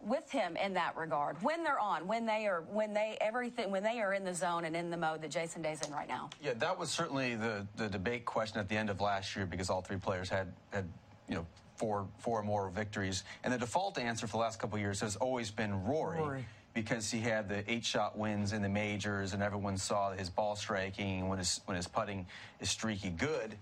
with 0.00 0.30
him 0.30 0.56
in 0.56 0.74
that 0.74 0.96
regard 0.96 1.36
when 1.42 1.64
they're 1.64 1.80
on 1.80 2.06
when 2.06 2.24
they 2.24 2.46
are 2.46 2.62
when 2.70 2.94
they 2.94 3.18
everything 3.20 3.68
when 3.68 3.82
they 3.82 4.00
are 4.00 4.14
in 4.14 4.24
the 4.24 4.32
zone 4.32 4.64
and 4.64 4.76
in 4.76 4.90
the 4.90 4.96
mode 4.96 5.20
that 5.20 5.28
jason 5.28 5.60
day's 5.60 5.82
in 5.82 5.92
right 5.92 6.06
now 6.06 6.30
yeah 6.40 6.52
that 6.54 6.78
was 6.78 6.88
certainly 6.88 7.34
the 7.34 7.66
the 7.74 7.88
debate 7.88 8.24
question 8.24 8.60
at 8.60 8.68
the 8.68 8.76
end 8.76 8.90
of 8.90 9.00
last 9.00 9.34
year 9.34 9.44
because 9.44 9.68
all 9.68 9.80
three 9.80 9.96
players 9.96 10.28
had 10.28 10.52
had 10.72 10.88
you 11.28 11.34
know 11.34 11.44
four 11.78 12.06
four 12.18 12.42
more 12.42 12.68
victories. 12.68 13.24
And 13.44 13.52
the 13.52 13.58
default 13.58 13.98
answer 13.98 14.26
for 14.26 14.32
the 14.32 14.42
last 14.42 14.58
couple 14.58 14.76
of 14.76 14.82
years 14.82 15.00
has 15.00 15.16
always 15.16 15.50
been 15.50 15.84
Rory. 15.84 16.18
Rory. 16.18 16.46
Because 16.74 17.10
he 17.10 17.18
had 17.18 17.48
the 17.48 17.68
eight-shot 17.68 18.16
wins 18.16 18.52
in 18.52 18.62
the 18.62 18.68
majors, 18.68 19.32
and 19.32 19.42
everyone 19.42 19.78
saw 19.78 20.12
his 20.12 20.30
ball 20.30 20.54
striking 20.54 21.28
when 21.28 21.38
his 21.38 21.60
when 21.64 21.76
his 21.76 21.88
putting 21.88 22.26
is 22.60 22.70
streaky 22.70 23.10
good. 23.10 23.56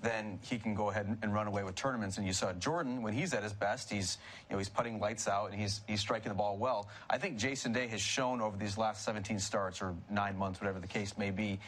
then 0.00 0.38
he 0.42 0.58
can 0.58 0.74
go 0.74 0.90
ahead 0.90 1.06
and, 1.06 1.18
and, 1.22 1.34
run 1.34 1.46
away 1.48 1.64
with 1.64 1.74
tournaments. 1.74 2.18
And 2.18 2.26
you 2.26 2.32
saw 2.32 2.52
Jordan 2.52 3.02
when 3.02 3.14
he's 3.14 3.34
at 3.34 3.42
his 3.42 3.52
best, 3.52 3.90
he's 3.90 4.18
you 4.48 4.54
know 4.54 4.58
he's 4.58 4.68
putting 4.68 5.00
lights 5.00 5.26
out 5.26 5.50
and 5.50 5.60
he's 5.60 5.80
he's 5.88 6.00
striking 6.00 6.28
the 6.28 6.36
ball 6.36 6.56
well. 6.56 6.88
I 7.10 7.18
think 7.18 7.36
Jason 7.36 7.72
Day 7.72 7.86
has 7.88 8.00
shown 8.00 8.40
over 8.40 8.56
these 8.56 8.76
last 8.78 9.04
17 9.04 9.38
starts 9.38 9.80
or 9.80 9.94
nine 10.10 10.36
months, 10.36 10.60
whatever 10.60 10.78
the 10.78 10.86
case 10.86 11.16
may 11.16 11.30
be, 11.30 11.58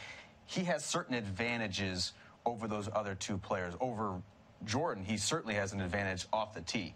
he 0.45 0.63
has 0.65 0.85
certain 0.85 1.15
advantages 1.15 2.13
over 2.45 2.67
those 2.67 2.89
other 2.93 3.15
two 3.15 3.37
players. 3.37 3.73
Over 3.79 4.21
Jordan, 4.65 5.03
he 5.03 5.17
certainly 5.17 5.55
has 5.55 5.73
an 5.73 5.81
advantage 5.81 6.27
off 6.31 6.53
the 6.53 6.61
tee. 6.61 6.93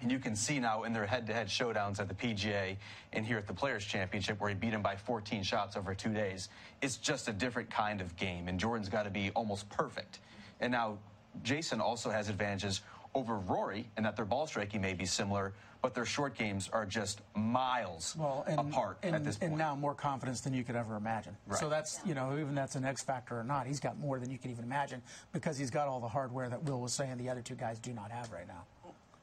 And 0.00 0.10
you 0.10 0.18
can 0.18 0.34
see 0.34 0.58
now 0.58 0.82
in 0.82 0.92
their 0.92 1.06
head-to-head 1.06 1.46
showdowns 1.46 2.00
at 2.00 2.08
the 2.08 2.14
PGA 2.14 2.76
and 3.12 3.24
here 3.24 3.38
at 3.38 3.46
the 3.46 3.54
Players 3.54 3.84
Championship, 3.84 4.40
where 4.40 4.48
he 4.48 4.56
beat 4.56 4.72
him 4.72 4.82
by 4.82 4.96
14 4.96 5.44
shots 5.44 5.76
over 5.76 5.94
two 5.94 6.12
days, 6.12 6.48
it's 6.80 6.96
just 6.96 7.28
a 7.28 7.32
different 7.32 7.70
kind 7.70 8.00
of 8.00 8.16
game. 8.16 8.48
And 8.48 8.58
Jordan's 8.58 8.88
got 8.88 9.04
to 9.04 9.10
be 9.10 9.30
almost 9.36 9.68
perfect. 9.68 10.18
And 10.60 10.72
now 10.72 10.98
Jason 11.44 11.80
also 11.80 12.10
has 12.10 12.28
advantages 12.28 12.82
over 13.14 13.36
Rory 13.36 13.88
in 13.96 14.02
that 14.02 14.16
their 14.16 14.24
ball 14.24 14.46
striking 14.48 14.80
may 14.80 14.94
be 14.94 15.04
similar, 15.04 15.52
but 15.82 15.94
their 15.94 16.06
short 16.06 16.36
games 16.38 16.70
are 16.72 16.86
just 16.86 17.20
miles 17.34 18.14
well, 18.16 18.44
and, 18.46 18.58
apart 18.58 18.98
and, 19.02 19.14
at 19.16 19.24
this 19.24 19.36
point. 19.36 19.50
And 19.50 19.58
now 19.58 19.74
more 19.74 19.94
confidence 19.94 20.40
than 20.40 20.54
you 20.54 20.62
could 20.62 20.76
ever 20.76 20.96
imagine. 20.96 21.36
Right. 21.46 21.58
So 21.58 21.68
that's, 21.68 22.00
you 22.06 22.14
know, 22.14 22.38
even 22.38 22.54
that's 22.54 22.76
an 22.76 22.84
X 22.84 23.02
factor 23.02 23.38
or 23.38 23.44
not, 23.44 23.66
he's 23.66 23.80
got 23.80 23.98
more 23.98 24.20
than 24.20 24.30
you 24.30 24.38
could 24.38 24.52
even 24.52 24.64
imagine 24.64 25.02
because 25.32 25.58
he's 25.58 25.70
got 25.70 25.88
all 25.88 26.00
the 26.00 26.08
hardware 26.08 26.48
that 26.48 26.62
Will 26.62 26.80
was 26.80 26.92
saying 26.92 27.18
the 27.18 27.28
other 27.28 27.42
two 27.42 27.56
guys 27.56 27.80
do 27.80 27.92
not 27.92 28.10
have 28.12 28.30
right 28.30 28.46
now. 28.46 28.62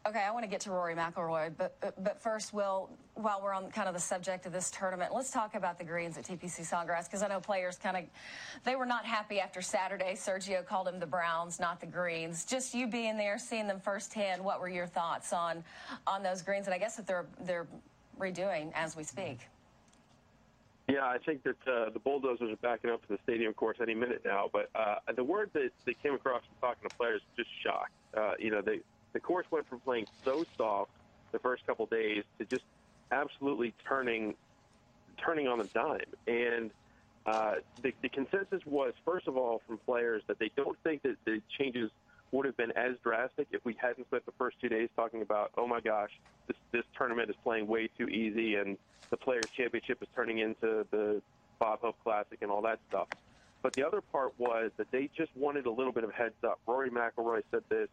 Okay, 0.10 0.24
I 0.24 0.32
want 0.32 0.44
to 0.44 0.50
get 0.50 0.62
to 0.62 0.72
Rory 0.72 0.96
McIlroy, 0.96 1.51
but 1.56 1.75
but 2.04 2.20
first, 2.20 2.51
Will, 2.51 2.89
while 3.13 3.42
we're 3.44 3.54
on 3.54 3.70
kind 3.70 3.88
of 3.88 3.94
the 3.94 4.00
subject 4.00 4.48
of 4.48 4.51
this 4.51 4.72
tournament, 4.72 5.13
let's 5.13 5.30
talk 5.30 5.54
about 5.54 5.78
the 5.78 5.84
greens 5.84 6.18
at 6.18 6.24
TPC 6.24 6.62
Sawgrass 6.62 7.06
because 7.06 7.22
I 7.22 7.28
know 7.28 7.39
players 7.39 7.78
kind 7.78 7.96
of 7.96 8.06
they 8.63 8.75
were 8.75 8.88
not 8.88 9.06
happy 9.06 9.39
after 9.39 9.62
Saturday. 9.62 10.16
Sergio 10.16 10.66
called 10.66 10.88
them 10.88 11.00
the 11.00 11.06
Browns, 11.06 11.60
not 11.60 11.80
the 11.80 11.86
greens. 11.86 12.44
Just 12.44 12.74
you 12.74 12.88
being 12.88 13.18
there, 13.18 13.38
seeing 13.38 13.68
them 13.68 13.80
firsthand, 13.80 14.44
what 14.44 14.60
were 14.60 14.68
your 14.68 14.88
thoughts 14.88 15.32
on 15.32 15.63
on 16.08 16.24
those 16.24 16.42
greens? 16.42 16.66
And 16.66 16.74
I 16.74 16.80
guess 16.80 16.96
that 16.96 17.06
they're 17.06 17.28
they're 17.42 17.68
redoing 18.20 18.72
as 18.74 18.96
we 18.96 19.04
speak. 19.04 19.42
Yeah, 20.88 21.06
I 21.06 21.20
think 21.24 21.44
that 21.44 21.68
uh, 21.72 21.92
the 21.92 22.00
bulldozers 22.00 22.51
are 22.51 22.56
backing 22.56 22.89
up 22.89 23.04
to 23.04 23.10
the 23.10 23.20
stadium 23.22 23.54
course 23.54 23.78
any 23.80 23.94
minute 23.94 24.24
now. 24.25 24.50
But 24.51 24.72
uh, 24.74 24.96
the 25.16 25.24
word 25.24 25.51
that, 25.54 25.70
that 25.86 26.01
came 26.01 26.16
across 26.16 26.42
from 26.46 26.70
talking 26.70 26.89
to 26.89 26.96
players 26.96 27.22
just 27.38 27.50
shocked. 27.63 27.92
Uh, 28.18 28.32
you 28.39 28.50
know, 28.50 28.63
they 28.63 28.80
the 29.13 29.20
course 29.20 29.46
went 29.51 29.68
from 29.68 29.80
playing 29.80 30.08
so 30.24 30.46
soft 30.58 30.92
the 31.32 31.39
first 31.39 31.66
couple 31.66 31.86
days 31.86 32.24
to 32.38 32.46
just 32.46 32.63
absolutely 33.12 33.74
turning 33.88 34.36
turning 35.24 35.48
on 35.48 35.60
a 35.60 35.66
dime. 35.66 36.00
And 36.28 36.72
uh, 37.25 37.56
the, 37.82 37.94
the 38.01 38.10
consensus 38.10 38.62
was, 38.66 38.94
first 39.06 39.28
of 39.28 39.36
all, 39.36 39.62
from 39.68 39.78
players 39.80 40.24
that 40.28 40.39
they 40.39 40.50
don't 40.56 40.78
think 40.84 41.04
that 41.04 41.18
the 41.25 41.42
changes 41.58 41.92
would 42.32 42.46
have 42.46 42.56
been 42.58 42.72
as 42.72 42.96
drastic 43.04 43.48
if 43.51 43.63
we 43.66 43.75
hadn't 43.82 44.08
spent 44.08 44.25
the 44.25 44.32
first 44.38 44.58
two 44.62 44.70
days 44.70 44.88
talking 44.96 45.22
about, 45.22 45.51
oh 45.58 45.68
my 45.68 45.80
gosh, 45.80 46.12
this 46.48 46.58
this 46.72 46.84
tournament 46.98 47.30
is 47.30 47.36
playing 47.44 47.68
way 47.68 47.89
too 47.98 48.08
easy, 48.08 48.56
and 48.56 48.78
the 49.10 49.18
Players 49.18 49.50
Championship 49.58 50.01
is 50.01 50.08
turning 50.16 50.39
into 50.39 50.86
the 50.92 51.22
Bob 51.60 51.82
Hope 51.82 51.96
Classic 52.04 52.38
and 52.42 52.51
all 52.51 52.62
that 52.62 52.80
stuff. 52.88 53.08
But 53.62 53.75
the 53.75 53.86
other 53.86 54.01
part 54.01 54.34
was 54.38 54.72
that 54.78 54.89
they 54.92 55.10
just 55.18 55.36
wanted 55.36 55.66
a 55.66 55.72
little 55.72 55.92
bit 55.92 56.04
of 56.04 56.12
heads 56.13 56.36
up. 56.44 56.60
Rory 56.66 56.89
McIlroy 56.89 57.42
said 57.51 57.63
this 57.68 57.89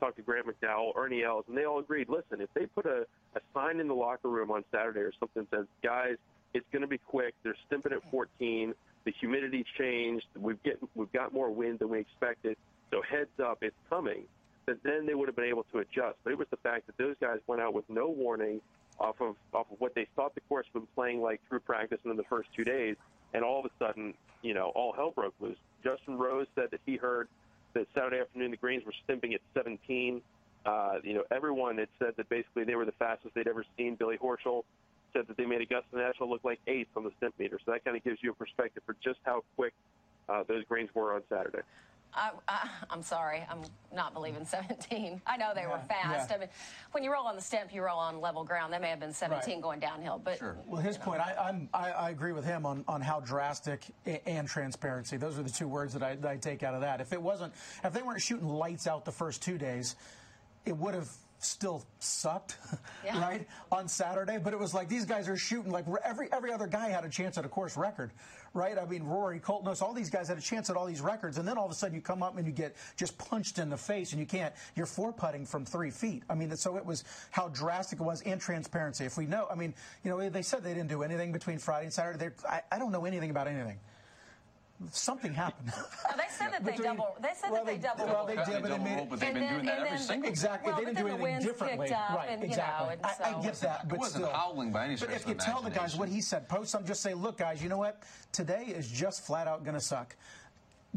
talked 0.00 0.16
to 0.16 0.22
Graeme 0.22 0.44
McDowell, 0.44 0.96
Ernie 0.96 1.22
Els, 1.22 1.44
and 1.48 1.56
they 1.56 1.64
all 1.64 1.78
agreed. 1.78 2.08
Listen, 2.08 2.40
if 2.40 2.48
they 2.54 2.66
put 2.66 2.86
a, 2.86 3.06
a 3.36 3.40
sign 3.54 3.78
in 3.80 3.86
the 3.86 3.94
locker 3.94 4.28
room 4.28 4.50
on 4.50 4.64
Saturday 4.72 5.00
or 5.00 5.12
something 5.20 5.46
that 5.50 5.58
says, 5.58 5.66
"Guys, 5.82 6.16
it's 6.54 6.66
going 6.72 6.82
to 6.82 6.88
be 6.88 6.98
quick. 6.98 7.34
They're 7.42 7.56
stimping 7.66 7.92
at 7.92 8.10
14. 8.10 8.74
The 9.04 9.12
humidity 9.20 9.64
changed. 9.78 10.26
We've 10.36 10.62
get 10.62 10.78
we've 10.94 11.12
got 11.12 11.32
more 11.32 11.50
wind 11.50 11.78
than 11.78 11.90
we 11.90 12.00
expected. 12.00 12.56
So 12.90 13.02
heads 13.02 13.38
up, 13.42 13.58
it's 13.62 13.76
coming." 13.88 14.24
That 14.66 14.82
then 14.82 15.06
they 15.06 15.14
would 15.14 15.28
have 15.28 15.36
been 15.36 15.46
able 15.46 15.64
to 15.72 15.78
adjust. 15.78 16.18
But 16.22 16.32
it 16.32 16.38
was 16.38 16.48
the 16.50 16.58
fact 16.58 16.86
that 16.86 16.96
those 16.98 17.16
guys 17.20 17.38
went 17.46 17.62
out 17.62 17.74
with 17.74 17.88
no 17.88 18.08
warning 18.08 18.60
off 18.98 19.20
of 19.20 19.34
off 19.54 19.66
of 19.72 19.80
what 19.80 19.94
they 19.94 20.06
thought 20.14 20.34
the 20.34 20.40
course 20.42 20.66
been 20.72 20.86
playing 20.94 21.20
like 21.20 21.40
through 21.48 21.60
practice 21.60 21.98
and 22.04 22.10
in 22.10 22.16
the 22.16 22.24
first 22.24 22.48
two 22.54 22.64
days, 22.64 22.96
and 23.34 23.42
all 23.42 23.60
of 23.60 23.64
a 23.64 23.70
sudden, 23.78 24.14
you 24.42 24.54
know, 24.54 24.70
all 24.74 24.92
hell 24.92 25.10
broke 25.10 25.34
loose. 25.40 25.56
Justin 25.82 26.18
Rose 26.18 26.46
said 26.54 26.68
that 26.70 26.80
he 26.84 26.96
heard 26.96 27.28
that 27.74 27.86
Saturday 27.94 28.20
afternoon 28.20 28.50
the 28.50 28.56
greens 28.56 28.84
were 28.84 28.94
stimping 29.04 29.34
at 29.34 29.40
17. 29.54 30.22
Uh, 30.66 30.94
you 31.02 31.14
know, 31.14 31.24
everyone 31.30 31.78
had 31.78 31.88
said 31.98 32.14
that 32.16 32.28
basically 32.28 32.64
they 32.64 32.74
were 32.74 32.84
the 32.84 32.92
fastest 32.92 33.34
they'd 33.34 33.48
ever 33.48 33.64
seen. 33.76 33.94
Billy 33.94 34.18
Horschel 34.18 34.62
said 35.12 35.26
that 35.26 35.36
they 35.36 35.46
made 35.46 35.60
Augusta 35.60 35.96
National 35.96 36.28
look 36.28 36.44
like 36.44 36.60
eighth 36.66 36.88
on 36.96 37.04
the 37.04 37.10
stimp 37.16 37.38
meter. 37.38 37.58
So 37.64 37.72
that 37.72 37.84
kind 37.84 37.96
of 37.96 38.04
gives 38.04 38.18
you 38.22 38.30
a 38.30 38.34
perspective 38.34 38.82
for 38.84 38.96
just 39.02 39.18
how 39.24 39.42
quick 39.56 39.72
uh, 40.28 40.44
those 40.46 40.64
greens 40.64 40.90
were 40.94 41.14
on 41.14 41.22
Saturday. 41.28 41.62
I, 42.14 42.30
am 42.90 43.02
sorry, 43.02 43.44
I'm 43.48 43.62
not 43.94 44.14
believing 44.14 44.44
17. 44.44 45.20
I 45.26 45.36
know 45.36 45.52
they 45.54 45.62
yeah, 45.62 45.70
were 45.70 45.78
fast. 45.88 46.30
Yeah. 46.30 46.36
I 46.36 46.38
mean, 46.40 46.48
when 46.92 47.04
you 47.04 47.12
roll 47.12 47.26
on 47.26 47.36
the 47.36 47.42
stimp, 47.42 47.72
you 47.72 47.82
roll 47.82 47.98
on 47.98 48.20
level 48.20 48.44
ground. 48.44 48.72
They 48.72 48.78
may 48.78 48.88
have 48.88 49.00
been 49.00 49.12
17 49.12 49.54
right. 49.54 49.62
going 49.62 49.80
downhill, 49.80 50.20
but 50.22 50.38
sure. 50.38 50.56
Well, 50.66 50.80
his 50.80 50.98
point, 50.98 51.20
I, 51.20 51.66
I, 51.72 51.90
I 51.90 52.10
agree 52.10 52.32
with 52.32 52.44
him 52.44 52.66
on, 52.66 52.84
on 52.88 53.00
how 53.00 53.20
drastic 53.20 53.84
and 54.26 54.48
transparency. 54.48 55.16
Those 55.16 55.38
are 55.38 55.42
the 55.42 55.50
two 55.50 55.68
words 55.68 55.92
that 55.94 56.02
I, 56.02 56.16
that 56.16 56.28
I 56.28 56.36
take 56.36 56.62
out 56.62 56.74
of 56.74 56.80
that. 56.80 57.00
If 57.00 57.12
it 57.12 57.20
wasn't, 57.20 57.52
if 57.84 57.92
they 57.92 58.02
weren't 58.02 58.22
shooting 58.22 58.48
lights 58.48 58.86
out 58.86 59.04
the 59.04 59.12
first 59.12 59.42
two 59.42 59.58
days, 59.58 59.96
it 60.66 60.76
would 60.76 60.94
have 60.94 61.08
still 61.40 61.84
sucked, 61.98 62.56
yeah. 63.04 63.20
right, 63.20 63.46
on 63.72 63.88
Saturday. 63.88 64.38
But 64.38 64.52
it 64.52 64.58
was 64.58 64.74
like 64.74 64.88
these 64.88 65.04
guys 65.04 65.28
are 65.28 65.36
shooting 65.36 65.72
like 65.72 65.86
every 66.04 66.30
every 66.32 66.52
other 66.52 66.66
guy 66.66 66.88
had 66.88 67.04
a 67.04 67.08
chance 67.08 67.38
at 67.38 67.44
a 67.44 67.48
course 67.48 67.76
record, 67.76 68.12
right? 68.54 68.76
I 68.78 68.84
mean, 68.84 69.04
Rory, 69.04 69.38
Colton, 69.38 69.72
all 69.80 69.92
these 69.92 70.10
guys 70.10 70.28
had 70.28 70.38
a 70.38 70.42
chance 70.42 70.70
at 70.70 70.76
all 70.76 70.86
these 70.86 71.00
records, 71.00 71.38
and 71.38 71.46
then 71.46 71.56
all 71.56 71.66
of 71.66 71.70
a 71.70 71.74
sudden 71.74 71.94
you 71.94 72.00
come 72.00 72.22
up 72.22 72.36
and 72.36 72.46
you 72.46 72.52
get 72.52 72.76
just 72.96 73.16
punched 73.18 73.58
in 73.58 73.68
the 73.68 73.76
face, 73.76 74.12
and 74.12 74.20
you 74.20 74.26
can't. 74.26 74.54
You're 74.74 74.86
four 74.86 75.12
putting 75.12 75.46
from 75.46 75.64
three 75.64 75.90
feet. 75.90 76.22
I 76.28 76.34
mean, 76.34 76.54
so 76.56 76.76
it 76.76 76.84
was 76.84 77.04
how 77.30 77.48
drastic 77.48 78.00
it 78.00 78.04
was 78.04 78.22
and 78.22 78.40
transparency. 78.40 79.04
If 79.04 79.16
we 79.16 79.26
know, 79.26 79.46
I 79.50 79.54
mean, 79.54 79.74
you 80.04 80.10
know, 80.10 80.28
they 80.28 80.42
said 80.42 80.62
they 80.62 80.74
didn't 80.74 80.88
do 80.88 81.02
anything 81.02 81.32
between 81.32 81.58
Friday 81.58 81.86
and 81.86 81.92
Saturday. 81.92 82.30
I, 82.48 82.62
I 82.72 82.78
don't 82.78 82.92
know 82.92 83.04
anything 83.04 83.30
about 83.30 83.46
anything 83.46 83.78
something 84.92 85.32
happened. 85.32 85.72
Well, 85.76 86.16
they 86.16 86.24
said 86.30 86.52
that 86.52 86.64
they 86.64 86.76
double. 86.76 87.16
They 87.20 87.28
said 87.34 87.50
well, 87.50 87.64
that 87.64 87.70
they, 87.70 87.76
they 87.76 87.82
double. 87.82 88.06
Well, 88.06 88.26
they 88.26 88.36
did, 88.36 88.62
but, 88.62 88.82
made 88.82 88.98
it, 88.98 89.10
but 89.10 89.20
they've 89.20 89.34
been 89.34 89.42
then, 89.42 89.54
doing 89.54 89.66
that 89.66 89.86
every 89.86 89.98
single. 89.98 90.28
Exactly, 90.28 90.72
well, 90.72 90.80
they 90.80 90.86
didn't 90.86 91.06
do 91.06 91.08
anything 91.08 91.42
differently. 91.42 91.90
right, 91.90 92.26
and, 92.28 92.44
exactly. 92.44 92.96
You 92.96 93.02
know, 93.02 93.08
I, 93.24 93.38
I, 93.38 93.42
get 93.42 93.54
that, 93.60 93.88
but 93.88 93.96
it 93.96 93.98
wasn't 93.98 94.24
still. 94.24 94.36
howling 94.36 94.72
by 94.72 94.86
any 94.86 94.96
stretch 94.96 95.10
But 95.10 95.20
if 95.20 95.28
you 95.28 95.34
tell 95.34 95.62
the 95.62 95.70
guys 95.70 95.96
what 95.96 96.08
he 96.08 96.20
said, 96.20 96.48
post 96.48 96.70
some, 96.70 96.84
just 96.84 97.02
say, 97.02 97.14
look, 97.14 97.38
guys, 97.38 97.62
you 97.62 97.68
know 97.68 97.78
what? 97.78 98.02
Today 98.32 98.64
is 98.66 98.90
just 98.90 99.26
flat 99.26 99.46
out 99.46 99.64
going 99.64 99.74
to 99.74 99.80
suck. 99.80 100.16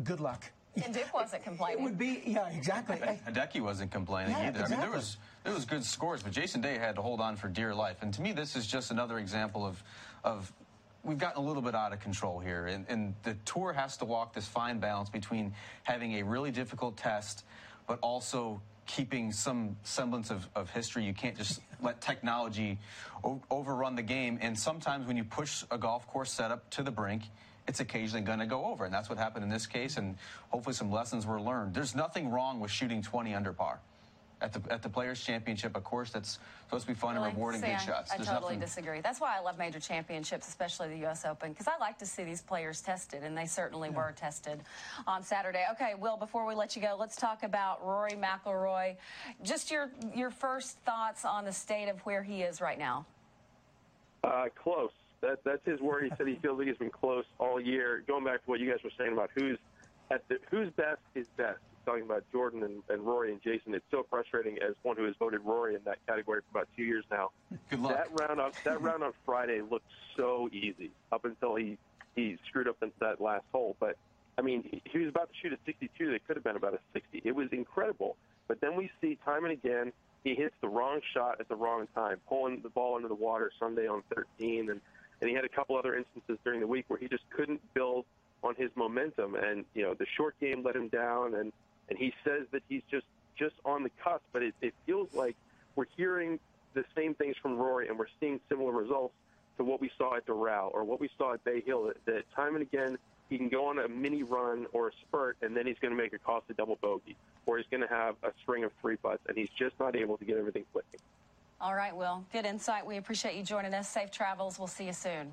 Good 0.03 0.19
luck. 0.19 0.43
And 0.83 0.93
Duke 0.93 1.13
wasn't 1.13 1.43
complaining. 1.43 1.79
It 1.79 1.83
would 1.83 1.97
be, 1.97 2.23
yeah, 2.25 2.49
exactly. 2.49 2.97
Hideki 2.97 3.61
wasn't 3.61 3.91
complaining 3.91 4.31
yeah, 4.31 4.47
either. 4.47 4.61
Exactly. 4.61 4.75
I 4.75 4.79
mean, 4.79 4.89
there 4.89 4.97
was 4.97 5.17
there 5.43 5.53
was 5.53 5.65
good 5.65 5.83
scores, 5.83 6.23
but 6.23 6.31
Jason 6.31 6.61
Day 6.61 6.77
had 6.77 6.95
to 6.95 7.01
hold 7.01 7.19
on 7.19 7.35
for 7.35 7.47
dear 7.47 7.75
life. 7.75 7.97
And 8.01 8.13
to 8.13 8.21
me, 8.21 8.31
this 8.31 8.55
is 8.55 8.65
just 8.65 8.89
another 8.89 9.19
example 9.19 9.65
of 9.65 9.83
of 10.23 10.51
we've 11.03 11.17
gotten 11.17 11.43
a 11.43 11.45
little 11.45 11.61
bit 11.61 11.75
out 11.75 11.93
of 11.93 11.99
control 11.99 12.39
here, 12.39 12.67
and, 12.67 12.85
and, 12.87 13.13
the 13.23 13.35
tour 13.45 13.73
has 13.73 13.97
to 13.97 14.05
walk 14.05 14.33
this 14.33 14.47
fine 14.47 14.79
balance 14.79 15.09
between 15.09 15.53
having 15.83 16.13
a 16.13 16.23
really 16.23 16.51
difficult 16.51 16.97
test, 16.97 17.45
but 17.87 17.99
also 18.01 18.61
keeping 18.85 19.31
some 19.31 19.75
semblance 19.83 20.29
of, 20.29 20.47
of 20.55 20.69
history. 20.69 21.03
You 21.03 21.13
can't 21.13 21.37
just 21.37 21.61
let 21.81 22.01
technology 22.01 22.79
o- 23.23 23.41
overrun 23.49 23.95
the 23.95 24.01
game. 24.01 24.37
And 24.41 24.57
sometimes 24.57 25.07
when 25.07 25.17
you 25.17 25.23
push 25.23 25.63
a 25.71 25.77
golf 25.77 26.07
course 26.07 26.31
setup 26.31 26.69
to 26.71 26.83
the 26.83 26.91
brink, 26.91 27.23
it's 27.67 27.79
occasionally 27.79 28.25
going 28.25 28.39
to 28.39 28.45
go 28.45 28.65
over. 28.65 28.83
And 28.85 28.93
that's 28.93 29.09
what 29.09 29.17
happened 29.17 29.43
in 29.43 29.49
this 29.49 29.65
case. 29.65 29.97
And 29.97 30.17
hopefully 30.49 30.73
some 30.73 30.91
lessons 30.91 31.25
were 31.25 31.39
learned. 31.39 31.73
There's 31.73 31.95
nothing 31.95 32.29
wrong 32.29 32.59
with 32.59 32.71
shooting 32.71 33.01
20 33.01 33.33
under 33.33 33.53
par 33.53 33.79
at 34.43 34.51
the 34.51 34.61
at 34.71 34.83
the 34.83 34.89
Players 34.89 35.23
Championship, 35.23 35.75
a 35.75 35.81
course 35.81 36.11
that's 36.11 36.37
supposed 36.65 36.85
to 36.85 36.91
be 36.91 36.93
fun 36.93 37.15
well, 37.15 37.23
and 37.23 37.33
rewarding 37.33 37.61
good 37.61 37.79
shots. 37.79 38.11
I 38.11 38.17
There's 38.17 38.27
totally 38.27 38.55
nothing... 38.55 38.59
disagree. 38.59 39.01
That's 39.01 39.21
why 39.21 39.37
I 39.37 39.41
love 39.41 39.57
major 39.57 39.79
championships, 39.79 40.47
especially 40.47 40.89
the 40.89 40.97
U.S. 40.97 41.25
Open, 41.25 41.51
because 41.51 41.67
I 41.67 41.77
like 41.79 41.97
to 41.99 42.05
see 42.05 42.23
these 42.23 42.41
players 42.41 42.81
tested, 42.81 43.23
and 43.23 43.37
they 43.37 43.45
certainly 43.45 43.89
yeah. 43.89 43.97
were 43.97 44.13
tested 44.15 44.59
on 45.07 45.23
Saturday. 45.23 45.63
Okay, 45.71 45.93
Will, 45.97 46.17
before 46.17 46.45
we 46.45 46.53
let 46.53 46.75
you 46.75 46.81
go, 46.81 46.95
let's 46.99 47.15
talk 47.15 47.43
about 47.43 47.83
Rory 47.85 48.11
McIlroy. 48.11 48.97
Just 49.41 49.71
your 49.71 49.89
your 50.13 50.29
first 50.29 50.77
thoughts 50.79 51.23
on 51.23 51.45
the 51.45 51.53
state 51.53 51.87
of 51.87 51.99
where 52.01 52.21
he 52.21 52.41
is 52.41 52.59
right 52.59 52.77
now. 52.77 53.05
Uh, 54.23 54.45
close. 54.61 54.91
That, 55.21 55.39
that's 55.45 55.65
his 55.65 55.79
word. 55.79 56.03
He 56.03 56.11
said 56.17 56.27
he 56.27 56.35
feels 56.35 56.57
like 56.57 56.67
he's 56.67 56.77
been 56.77 56.89
close 56.89 57.23
all 57.39 57.59
year. 57.59 58.03
Going 58.05 58.25
back 58.25 58.43
to 58.43 58.49
what 58.49 58.59
you 58.59 58.69
guys 58.69 58.83
were 58.83 58.91
saying 58.97 59.13
about 59.13 59.29
who's 59.33 59.57
at 60.11 60.27
the, 60.27 60.37
who's 60.51 60.69
best 60.71 60.99
is 61.15 61.27
best 61.37 61.59
talking 61.85 62.03
about 62.03 62.23
Jordan 62.31 62.63
and, 62.63 62.83
and 62.89 63.01
Rory 63.05 63.31
and 63.31 63.41
Jason. 63.41 63.73
It's 63.73 63.85
so 63.91 64.05
frustrating 64.09 64.57
as 64.57 64.75
one 64.83 64.97
who 64.97 65.05
has 65.05 65.15
voted 65.19 65.41
Rory 65.43 65.75
in 65.75 65.81
that 65.85 65.97
category 66.07 66.41
for 66.41 66.59
about 66.59 66.69
two 66.75 66.83
years 66.83 67.05
now. 67.11 67.31
Good 67.69 67.81
luck. 67.81 67.95
That 67.95 68.07
round 68.19 68.39
on 68.39 68.51
that 68.63 68.81
round 68.81 69.03
on 69.03 69.13
Friday 69.25 69.61
looked 69.61 69.89
so 70.17 70.49
easy 70.51 70.91
up 71.11 71.25
until 71.25 71.55
he 71.55 71.77
he 72.15 72.37
screwed 72.47 72.67
up 72.67 72.77
into 72.81 72.95
that 72.99 73.21
last 73.21 73.45
hole. 73.51 73.75
But 73.79 73.97
I 74.37 74.41
mean, 74.41 74.63
he, 74.69 74.81
he 74.85 74.99
was 74.99 75.09
about 75.09 75.29
to 75.29 75.35
shoot 75.41 75.53
a 75.53 75.57
62 75.65 76.11
that 76.11 76.25
could 76.27 76.37
have 76.37 76.43
been 76.43 76.55
about 76.55 76.73
a 76.73 76.79
60. 76.93 77.21
It 77.23 77.35
was 77.35 77.49
incredible. 77.51 78.17
But 78.47 78.61
then 78.61 78.75
we 78.75 78.89
see 79.01 79.17
time 79.25 79.45
and 79.45 79.53
again 79.53 79.93
he 80.23 80.35
hits 80.35 80.55
the 80.61 80.69
wrong 80.69 81.01
shot 81.13 81.39
at 81.39 81.49
the 81.49 81.55
wrong 81.55 81.87
time, 81.93 82.17
pulling 82.27 82.61
the 82.61 82.69
ball 82.69 82.95
into 82.95 83.09
the 83.09 83.15
water 83.15 83.51
Sunday 83.59 83.87
on 83.87 84.03
13, 84.15 84.69
and 84.69 84.81
and 85.21 85.29
he 85.29 85.35
had 85.35 85.45
a 85.45 85.49
couple 85.49 85.77
other 85.77 85.95
instances 85.95 86.37
during 86.43 86.59
the 86.59 86.67
week 86.67 86.83
where 86.89 86.99
he 86.99 87.07
just 87.07 87.23
couldn't 87.29 87.61
build 87.73 88.03
on 88.43 88.55
his 88.55 88.69
momentum, 88.75 89.35
and 89.35 89.65
you 89.73 89.83
know 89.83 89.93
the 89.93 90.05
short 90.17 90.37
game 90.39 90.63
let 90.63 90.75
him 90.75 90.89
down, 90.89 91.35
and 91.35 91.51
and 91.89 91.97
he 91.97 92.13
says 92.23 92.47
that 92.51 92.61
he's 92.69 92.83
just 92.89 93.05
just 93.37 93.55
on 93.65 93.83
the 93.83 93.89
cusp. 94.03 94.23
But 94.31 94.43
it, 94.43 94.53
it 94.61 94.73
feels 94.85 95.13
like 95.13 95.35
we're 95.75 95.85
hearing 95.95 96.39
the 96.73 96.83
same 96.95 97.13
things 97.15 97.35
from 97.41 97.57
Rory, 97.57 97.87
and 97.87 97.97
we're 97.97 98.05
seeing 98.19 98.39
similar 98.49 98.71
results 98.71 99.13
to 99.57 99.63
what 99.63 99.81
we 99.81 99.91
saw 99.97 100.15
at 100.15 100.25
Doral 100.25 100.73
or 100.73 100.83
what 100.83 100.99
we 100.99 101.09
saw 101.17 101.33
at 101.33 101.43
Bay 101.43 101.61
Hill. 101.65 101.85
That, 101.85 102.05
that 102.05 102.23
time 102.35 102.55
and 102.55 102.61
again, 102.61 102.97
he 103.29 103.37
can 103.37 103.49
go 103.49 103.65
on 103.65 103.79
a 103.79 103.87
mini 103.87 104.23
run 104.23 104.65
or 104.73 104.89
a 104.89 104.91
spurt, 105.07 105.37
and 105.41 105.55
then 105.55 105.65
he's 105.65 105.77
going 105.81 105.95
to 105.95 106.01
make 106.01 106.13
a 106.13 106.19
costly 106.19 106.55
double 106.57 106.77
bogey, 106.81 107.15
or 107.45 107.57
he's 107.57 107.67
going 107.69 107.81
to 107.81 107.87
have 107.87 108.15
a 108.23 108.31
string 108.41 108.63
of 108.63 108.71
three 108.81 108.97
putts, 108.97 109.23
and 109.27 109.37
he's 109.37 109.49
just 109.57 109.79
not 109.79 109.95
able 109.95 110.17
to 110.17 110.25
get 110.25 110.37
everything 110.37 110.65
clicking. 110.71 110.99
All 111.61 111.75
right, 111.75 111.95
Will. 111.95 112.25
Good 112.33 112.45
insight. 112.45 112.85
We 112.85 112.97
appreciate 112.97 113.35
you 113.35 113.43
joining 113.43 113.73
us. 113.73 113.87
Safe 113.87 114.11
travels. 114.11 114.59
We'll 114.59 114.67
see 114.67 114.85
you 114.85 114.93
soon. 114.93 115.31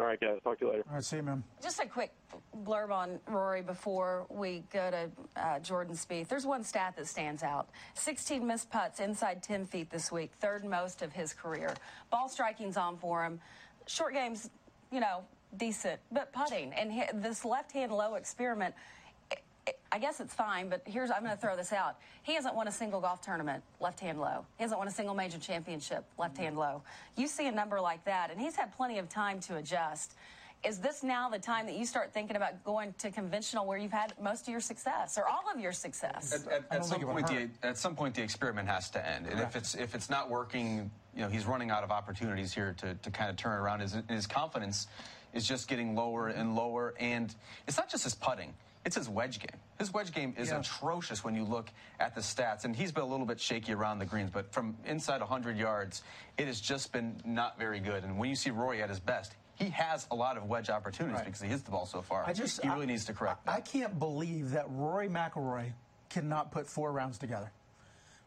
All 0.00 0.06
right, 0.06 0.18
guys. 0.18 0.38
Talk 0.42 0.58
to 0.60 0.64
you 0.64 0.70
later. 0.70 0.84
All 0.88 0.94
right, 0.94 1.04
see 1.04 1.16
you, 1.16 1.22
man. 1.22 1.44
Just 1.62 1.78
a 1.78 1.86
quick 1.86 2.10
blurb 2.64 2.90
on 2.90 3.20
Rory 3.28 3.60
before 3.60 4.24
we 4.30 4.64
go 4.72 4.90
to 4.90 5.10
uh, 5.36 5.58
Jordan 5.58 5.94
Spieth. 5.94 6.26
There's 6.26 6.46
one 6.46 6.64
stat 6.64 6.94
that 6.96 7.06
stands 7.06 7.42
out: 7.42 7.68
16 7.94 8.46
missed 8.46 8.70
putts 8.70 8.98
inside 8.98 9.42
10 9.42 9.66
feet 9.66 9.90
this 9.90 10.10
week, 10.10 10.30
third 10.40 10.64
most 10.64 11.02
of 11.02 11.12
his 11.12 11.34
career. 11.34 11.74
Ball 12.10 12.30
striking's 12.30 12.78
on 12.78 12.96
for 12.96 13.22
him. 13.22 13.40
Short 13.86 14.14
games, 14.14 14.48
you 14.90 15.00
know, 15.00 15.22
decent, 15.58 16.00
but 16.10 16.32
putting 16.32 16.72
and 16.72 17.22
this 17.22 17.44
left-hand 17.44 17.92
low 17.92 18.14
experiment. 18.14 18.74
I 19.92 19.98
guess 19.98 20.20
it's 20.20 20.32
fine, 20.32 20.68
but 20.68 20.82
here's 20.84 21.10
I'm 21.10 21.22
going 21.24 21.34
to 21.34 21.40
throw 21.40 21.56
this 21.56 21.72
out. 21.72 21.96
He 22.22 22.34
hasn't 22.34 22.54
won 22.54 22.68
a 22.68 22.72
single 22.72 23.00
golf 23.00 23.20
tournament 23.20 23.62
left 23.80 23.98
hand 23.98 24.20
low. 24.20 24.44
He 24.56 24.62
hasn't 24.62 24.78
won 24.78 24.86
a 24.88 24.92
single 24.92 25.14
major 25.14 25.38
championship 25.38 26.04
left 26.16 26.36
hand 26.38 26.56
low. 26.56 26.82
You 27.16 27.26
see 27.26 27.48
a 27.48 27.52
number 27.52 27.80
like 27.80 28.04
that, 28.04 28.30
and 28.30 28.40
he's 28.40 28.54
had 28.54 28.74
plenty 28.76 28.98
of 28.98 29.08
time 29.08 29.40
to 29.40 29.56
adjust. 29.56 30.14
Is 30.62 30.78
this 30.78 31.02
now 31.02 31.28
the 31.30 31.38
time 31.38 31.66
that 31.66 31.74
you 31.74 31.86
start 31.86 32.12
thinking 32.12 32.36
about 32.36 32.62
going 32.64 32.94
to 32.98 33.10
conventional 33.10 33.66
where 33.66 33.78
you've 33.78 33.90
had 33.90 34.12
most 34.20 34.42
of 34.42 34.48
your 34.48 34.60
success 34.60 35.16
or 35.16 35.26
all 35.26 35.44
of 35.52 35.58
your 35.58 35.72
success? 35.72 36.34
At, 36.46 36.52
at, 36.52 36.64
at 36.70 36.84
some 36.84 37.00
point, 37.00 37.26
the, 37.26 37.48
at 37.62 37.78
some 37.78 37.96
point, 37.96 38.14
the 38.14 38.22
experiment 38.22 38.68
has 38.68 38.90
to 38.90 39.06
end, 39.06 39.26
and 39.26 39.40
if 39.40 39.56
it's 39.56 39.74
if 39.74 39.94
it's 39.94 40.10
not 40.10 40.30
working, 40.30 40.90
you 41.16 41.22
know, 41.22 41.28
he's 41.28 41.46
running 41.46 41.70
out 41.70 41.82
of 41.82 41.90
opportunities 41.90 42.52
here 42.52 42.74
to, 42.78 42.94
to 42.94 43.10
kind 43.10 43.30
of 43.30 43.36
turn 43.36 43.58
around. 43.58 43.80
His 43.80 43.96
his 44.08 44.26
confidence 44.26 44.86
is 45.32 45.48
just 45.48 45.66
getting 45.66 45.96
lower 45.96 46.28
and 46.28 46.54
lower, 46.54 46.94
and 47.00 47.34
it's 47.66 47.78
not 47.78 47.88
just 47.88 48.04
his 48.04 48.14
putting 48.14 48.52
it's 48.84 48.96
his 48.96 49.08
wedge 49.08 49.38
game. 49.38 49.60
His 49.78 49.92
wedge 49.92 50.12
game 50.12 50.34
is 50.38 50.48
yeah. 50.48 50.60
atrocious 50.60 51.22
when 51.22 51.34
you 51.34 51.44
look 51.44 51.70
at 51.98 52.14
the 52.14 52.20
stats, 52.20 52.64
and 52.64 52.74
he's 52.74 52.92
been 52.92 53.02
a 53.02 53.06
little 53.06 53.26
bit 53.26 53.40
shaky 53.40 53.72
around 53.72 53.98
the 53.98 54.06
greens, 54.06 54.30
but 54.32 54.52
from 54.52 54.76
inside 54.86 55.20
100 55.20 55.58
yards, 55.58 56.02
it 56.38 56.46
has 56.46 56.60
just 56.60 56.92
been 56.92 57.20
not 57.24 57.58
very 57.58 57.80
good. 57.80 58.04
And 58.04 58.18
when 58.18 58.30
you 58.30 58.36
see 58.36 58.50
Rory 58.50 58.82
at 58.82 58.88
his 58.88 59.00
best, 59.00 59.36
he 59.54 59.68
has 59.70 60.06
a 60.10 60.14
lot 60.14 60.38
of 60.38 60.44
wedge 60.44 60.70
opportunities 60.70 61.16
right. 61.16 61.24
because 61.26 61.40
he 61.40 61.48
hits 61.48 61.62
the 61.62 61.70
ball 61.70 61.84
so 61.84 62.00
far. 62.00 62.24
I 62.26 62.32
just, 62.32 62.62
he 62.62 62.68
really 62.68 62.84
I, 62.84 62.86
needs 62.86 63.04
to 63.06 63.12
correct 63.12 63.44
that. 63.44 63.54
I 63.54 63.60
can't 63.60 63.98
believe 63.98 64.52
that 64.52 64.64
Rory 64.70 65.08
McIlroy 65.08 65.72
cannot 66.08 66.50
put 66.50 66.66
four 66.66 66.92
rounds 66.92 67.18
together. 67.18 67.52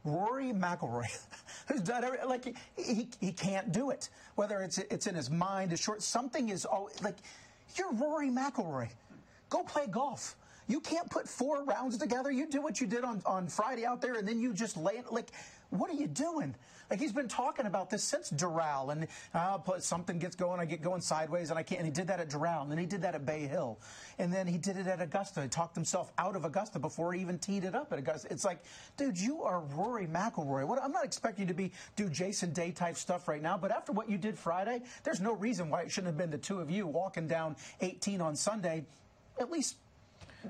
Rory 0.03 0.51
McIlroy, 0.51 1.07
who's 1.67 1.81
done 1.81 2.03
every, 2.03 2.19
like 2.27 2.45
he, 2.45 2.53
he, 2.77 3.07
he 3.19 3.31
can't 3.31 3.71
do 3.71 3.89
it. 3.89 4.09
Whether 4.35 4.59
it's 4.61 4.77
it's 4.77 5.07
in 5.07 5.15
his 5.15 5.29
mind, 5.29 5.71
his 5.71 5.79
short, 5.79 6.03
something 6.03 6.49
is 6.49 6.65
always 6.65 7.01
like 7.01 7.15
you're 7.77 7.91
Rory 7.93 8.29
McIlroy. 8.29 8.89
Go 9.49 9.63
play 9.63 9.87
golf. 9.87 10.35
You 10.67 10.79
can't 10.79 11.09
put 11.09 11.27
four 11.27 11.63
rounds 11.63 11.97
together. 11.97 12.31
You 12.31 12.47
do 12.47 12.61
what 12.61 12.79
you 12.79 12.87
did 12.87 13.03
on, 13.03 13.21
on 13.25 13.47
Friday 13.47 13.85
out 13.85 14.01
there, 14.01 14.15
and 14.15 14.27
then 14.27 14.39
you 14.39 14.53
just 14.53 14.77
lay 14.77 14.93
it. 14.93 15.11
Like, 15.11 15.31
what 15.69 15.89
are 15.89 15.95
you 15.95 16.07
doing? 16.07 16.55
Like, 16.89 16.99
he's 16.99 17.11
been 17.11 17.27
talking 17.27 17.65
about 17.65 17.89
this 17.89 18.03
since 18.03 18.29
Doral, 18.31 18.91
and 18.91 19.07
uh, 19.33 19.57
something 19.79 20.19
gets 20.19 20.35
going, 20.35 20.59
I 20.59 20.65
get 20.65 20.81
going 20.81 21.01
sideways, 21.01 21.49
and 21.49 21.57
I 21.57 21.63
can't. 21.63 21.79
And 21.79 21.87
he 21.87 21.91
did 21.91 22.07
that 22.07 22.19
at 22.19 22.29
Doral, 22.29 22.61
and 22.61 22.71
then 22.71 22.77
he 22.77 22.85
did 22.85 23.01
that 23.01 23.15
at 23.15 23.25
Bay 23.25 23.47
Hill, 23.47 23.79
and 24.19 24.31
then 24.31 24.45
he 24.45 24.57
did 24.57 24.77
it 24.77 24.87
at 24.87 25.01
Augusta. 25.01 25.41
He 25.41 25.47
talked 25.47 25.75
himself 25.75 26.11
out 26.17 26.35
of 26.35 26.45
Augusta 26.45 26.79
before 26.79 27.13
he 27.13 27.21
even 27.21 27.39
teed 27.39 27.63
it 27.63 27.73
up 27.73 27.91
at 27.91 27.99
Augusta. 27.99 28.27
It's 28.31 28.45
like, 28.45 28.59
dude, 28.97 29.19
you 29.19 29.41
are 29.43 29.61
Rory 29.61 30.05
McIlroy. 30.05 30.67
What, 30.67 30.81
I'm 30.83 30.91
not 30.91 31.05
expecting 31.05 31.47
you 31.47 31.47
to 31.47 31.57
be 31.57 31.71
do 31.95 32.09
Jason 32.09 32.53
Day 32.53 32.71
type 32.71 32.95
stuff 32.95 33.27
right 33.27 33.41
now, 33.41 33.57
but 33.57 33.71
after 33.71 33.91
what 33.91 34.09
you 34.09 34.17
did 34.17 34.37
Friday, 34.37 34.83
there's 35.03 35.21
no 35.21 35.33
reason 35.33 35.69
why 35.69 35.81
it 35.81 35.91
shouldn't 35.91 36.13
have 36.13 36.17
been 36.17 36.31
the 36.31 36.37
two 36.37 36.59
of 36.59 36.69
you 36.69 36.85
walking 36.85 37.27
down 37.27 37.55
18 37.81 38.21
on 38.21 38.35
Sunday. 38.35 38.85
At 39.39 39.49
least 39.49 39.77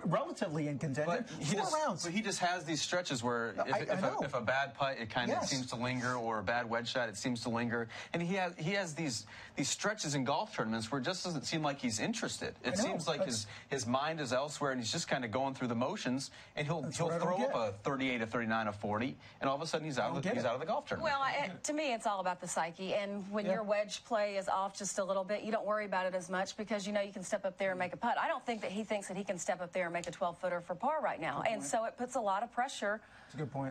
relatively 0.06 0.68
in 0.68 0.80
contention. 0.80 1.26
But 1.28 1.30
Four 1.30 1.62
just, 1.62 1.74
rounds. 1.74 2.04
But 2.04 2.14
he 2.14 2.22
just 2.22 2.40
has 2.40 2.64
these 2.64 2.82
stretches 2.82 3.24
where 3.24 3.54
if, 3.66 3.74
I, 3.74 3.80
if, 3.80 4.04
I 4.04 4.08
a, 4.08 4.22
if 4.22 4.34
a, 4.34 4.42
bad 4.42 4.74
putt, 4.74 4.98
it 5.00 5.10
kind 5.10 5.32
of 5.32 5.38
yes. 5.42 5.50
seems 5.50 5.68
to 5.68 5.76
linger, 5.76 6.16
or 6.16 6.40
a 6.40 6.44
bad 6.44 6.70
wedge 6.70 6.92
shot, 6.92 7.10
it 7.10 7.18
seems 7.18 7.42
to 7.42 7.50
linger. 7.50 7.88
And 8.14 8.22
he 8.22 8.36
has 8.36 8.54
he 8.58 8.72
has 8.72 8.94
these 8.94 9.26
these 9.56 9.70
stretches 9.70 10.16
in 10.16 10.24
golf 10.24 10.56
tournaments 10.56 10.92
where 10.92 11.00
it 11.00 11.04
just 11.04 11.24
doesn't 11.24 11.46
seem 11.46 11.62
like 11.62 11.80
he's 11.80 12.00
interested. 12.00 12.56
It 12.64 12.78
seems 12.78 13.08
like 13.08 13.26
his 13.26 13.48
his 13.70 13.86
mind 13.86 14.20
is 14.20 14.34
elsewhere, 14.34 14.72
and 14.72 14.80
he's 14.80 14.92
just 14.92 15.08
kind 15.08 15.24
of 15.24 15.32
going 15.32 15.54
through 15.54 15.68
the 15.68 15.76
motions. 15.76 16.32
And 16.56 16.66
he'll 16.66 16.84
he'll 16.84 17.10
throw 17.10 17.38
up 17.38 17.56
a 17.56 17.74
38, 17.84 18.22
a 18.22 18.26
39, 18.26 18.68
a 18.68 18.74
40, 18.74 19.16
and 19.42 19.50
all 19.50 19.56
of 19.56 19.62
a 19.62 19.68
sudden 19.68 19.86
he's 19.86 20.00
out 20.00 20.16
of 20.16 20.24
the, 20.24 20.30
he's 20.30 20.46
out 20.46 20.54
of 20.54 20.60
the 20.60 20.66
golf 20.66 20.88
tournament. 20.88 21.14
Well, 21.14 21.22
I, 21.22 21.52
to 21.64 21.74
me, 21.74 21.94
it's 21.94 22.08
all 22.08 22.20
about 22.20 22.42
the 22.42 22.48
psyche. 22.48 22.94
And 22.94 23.24
when 23.32 23.46
yeah. 23.46 23.54
your 23.54 23.64
wedge 23.64 24.04
play 24.06 24.38
is 24.38 24.48
off 24.48 24.78
just 24.78 25.00
a 25.00 25.04
little 25.04 25.24
bit, 25.24 25.44
you 25.44 25.52
don't 25.52 25.66
worry 25.66 25.86
about 25.86 26.06
it 26.06 26.16
as 26.16 26.30
much 26.30 26.58
because 26.58 26.88
you 26.88 26.94
know 26.94 27.02
you 27.02 27.14
can 27.14 27.24
step 27.24 27.46
up 27.46 27.58
there 27.58 27.72
and 27.72 27.80
make 27.80 27.94
a 27.94 27.98
putt. 27.98 28.18
I 28.20 28.28
don't 28.28 28.46
think 28.46 28.62
that 28.62 28.72
he 28.72 28.84
thinks 28.84 29.08
that 29.08 29.18
he 29.18 29.24
can 29.24 29.38
step 29.38 29.62
up 29.62 29.72
there 29.74 29.83
and 29.88 29.94
make 29.94 30.08
a 30.08 30.12
12 30.12 30.38
footer 30.38 30.62
for 30.62 30.76
par 30.76 31.02
right 31.02 31.20
now. 31.20 31.44
And 31.50 31.64
so 31.64 31.86
it 31.86 31.98
puts 31.98 32.16
a 32.16 32.20
lot 32.22 32.44
of 32.44 32.52
pressure 32.52 33.02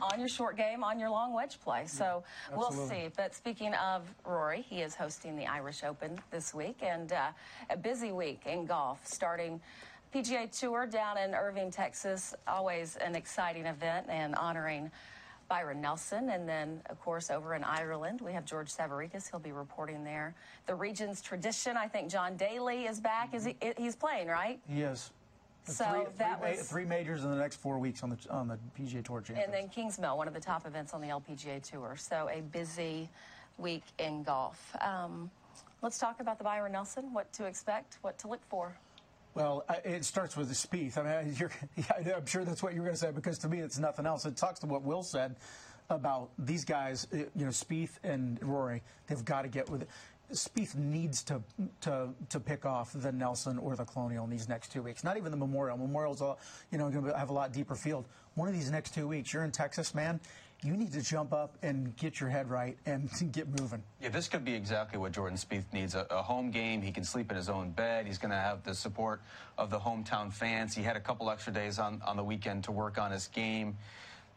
on 0.02 0.18
your 0.18 0.28
short 0.28 0.56
game, 0.56 0.82
on 0.82 0.98
your 0.98 1.10
long 1.10 1.32
wedge 1.32 1.60
play. 1.60 1.86
So 1.86 2.24
yeah, 2.50 2.56
we'll 2.56 2.72
see. 2.72 3.08
But 3.16 3.34
speaking 3.34 3.74
of 3.74 4.02
Rory, 4.24 4.62
he 4.62 4.82
is 4.82 4.94
hosting 4.94 5.36
the 5.36 5.46
Irish 5.46 5.84
Open 5.84 6.18
this 6.30 6.52
week 6.52 6.78
and 6.82 7.12
uh, 7.12 7.28
a 7.70 7.76
busy 7.76 8.12
week 8.12 8.42
in 8.46 8.66
golf 8.66 9.00
starting. 9.06 9.60
PGA 10.14 10.50
Tour 10.58 10.86
down 10.86 11.16
in 11.16 11.34
Irving, 11.34 11.70
Texas, 11.70 12.34
always 12.46 12.96
an 12.96 13.14
exciting 13.14 13.64
event 13.66 14.06
and 14.10 14.34
honoring 14.34 14.90
Byron 15.48 15.80
Nelson. 15.80 16.30
And 16.30 16.48
then, 16.48 16.82
of 16.90 17.00
course, 17.00 17.30
over 17.30 17.54
in 17.54 17.64
Ireland, 17.64 18.20
we 18.20 18.32
have 18.32 18.44
George 18.44 18.74
Savaricas. 18.74 19.30
He'll 19.30 19.40
be 19.40 19.52
reporting 19.52 20.04
there. 20.04 20.34
The 20.66 20.74
region's 20.74 21.22
tradition, 21.22 21.76
I 21.76 21.88
think 21.88 22.10
John 22.10 22.36
Daly 22.36 22.84
is 22.86 23.00
back. 23.00 23.34
Is 23.34 23.44
he, 23.44 23.56
he's 23.76 23.96
playing, 23.96 24.28
right? 24.28 24.60
He 24.68 24.82
is. 24.82 25.10
So 25.64 25.84
three, 25.84 26.04
that 26.18 26.40
three, 26.40 26.50
was 26.50 26.68
three 26.68 26.84
majors 26.84 27.24
in 27.24 27.30
the 27.30 27.36
next 27.36 27.56
four 27.56 27.78
weeks 27.78 28.02
on 28.02 28.10
the 28.10 28.18
on 28.30 28.48
the 28.48 28.58
PGA 28.78 29.04
Tour 29.04 29.20
Championship. 29.20 29.44
And 29.44 29.54
then 29.54 29.68
Kingsmill, 29.68 30.16
one 30.16 30.26
of 30.26 30.34
the 30.34 30.40
top 30.40 30.66
events 30.66 30.92
on 30.92 31.00
the 31.00 31.08
LPGA 31.08 31.62
Tour. 31.62 31.96
So 31.96 32.28
a 32.32 32.40
busy 32.40 33.08
week 33.58 33.84
in 33.98 34.22
golf. 34.22 34.74
Um, 34.80 35.30
let's 35.82 35.98
talk 35.98 36.20
about 36.20 36.38
the 36.38 36.44
Byron 36.44 36.72
Nelson. 36.72 37.12
What 37.12 37.32
to 37.34 37.46
expect? 37.46 37.98
What 38.02 38.18
to 38.18 38.28
look 38.28 38.44
for? 38.48 38.74
Well, 39.34 39.64
it 39.84 40.04
starts 40.04 40.36
with 40.36 40.48
the 40.48 40.54
Spieth. 40.54 40.98
I 40.98 41.24
mean, 41.24 41.36
yeah, 41.76 42.16
I'm 42.16 42.26
sure 42.26 42.44
that's 42.44 42.62
what 42.62 42.74
you're 42.74 42.84
going 42.84 42.94
to 42.94 43.00
say 43.00 43.12
because 43.12 43.38
to 43.38 43.48
me, 43.48 43.60
it's 43.60 43.78
nothing 43.78 44.04
else. 44.04 44.26
It 44.26 44.36
talks 44.36 44.60
to 44.60 44.66
what 44.66 44.82
Will 44.82 45.02
said 45.02 45.36
about 45.88 46.30
these 46.38 46.64
guys. 46.64 47.06
You 47.12 47.28
know, 47.34 47.48
Spieth 47.48 47.98
and 48.02 48.38
Rory. 48.42 48.82
They've 49.06 49.24
got 49.24 49.42
to 49.42 49.48
get 49.48 49.70
with 49.70 49.82
it. 49.82 49.88
Spieth 50.32 50.74
needs 50.74 51.22
to 51.24 51.42
to 51.82 52.08
to 52.28 52.40
pick 52.40 52.64
off 52.66 52.92
the 52.94 53.12
Nelson 53.12 53.58
or 53.58 53.76
the 53.76 53.84
Colonial 53.84 54.24
in 54.24 54.30
these 54.30 54.48
next 54.48 54.72
two 54.72 54.82
weeks. 54.82 55.04
Not 55.04 55.16
even 55.16 55.30
the 55.30 55.36
Memorial. 55.36 55.76
Memorial's 55.76 56.22
all, 56.22 56.38
you 56.70 56.78
know 56.78 56.90
going 56.90 57.04
to 57.04 57.16
have 57.16 57.30
a 57.30 57.32
lot 57.32 57.52
deeper 57.52 57.74
field. 57.74 58.06
One 58.34 58.48
of 58.48 58.54
these 58.54 58.70
next 58.70 58.94
two 58.94 59.06
weeks, 59.06 59.32
you're 59.32 59.44
in 59.44 59.50
Texas, 59.50 59.94
man. 59.94 60.20
You 60.64 60.76
need 60.76 60.92
to 60.92 61.02
jump 61.02 61.32
up 61.32 61.58
and 61.62 61.96
get 61.96 62.20
your 62.20 62.30
head 62.30 62.48
right 62.48 62.78
and 62.86 63.10
get 63.32 63.48
moving. 63.60 63.82
Yeah, 64.00 64.10
this 64.10 64.28
could 64.28 64.44
be 64.44 64.54
exactly 64.54 64.98
what 64.98 65.12
Jordan 65.12 65.36
Spieth 65.36 65.72
needs. 65.72 65.94
A, 65.94 66.06
a 66.08 66.22
home 66.22 66.50
game. 66.50 66.80
He 66.80 66.92
can 66.92 67.02
sleep 67.02 67.30
in 67.30 67.36
his 67.36 67.48
own 67.48 67.70
bed. 67.70 68.06
He's 68.06 68.18
going 68.18 68.30
to 68.30 68.36
have 68.36 68.62
the 68.62 68.74
support 68.74 69.20
of 69.58 69.70
the 69.70 69.78
hometown 69.78 70.32
fans. 70.32 70.74
He 70.74 70.82
had 70.82 70.96
a 70.96 71.00
couple 71.00 71.30
extra 71.30 71.52
days 71.52 71.78
on, 71.80 72.00
on 72.06 72.16
the 72.16 72.24
weekend 72.24 72.64
to 72.64 72.72
work 72.72 72.96
on 72.96 73.10
his 73.10 73.26
game. 73.26 73.76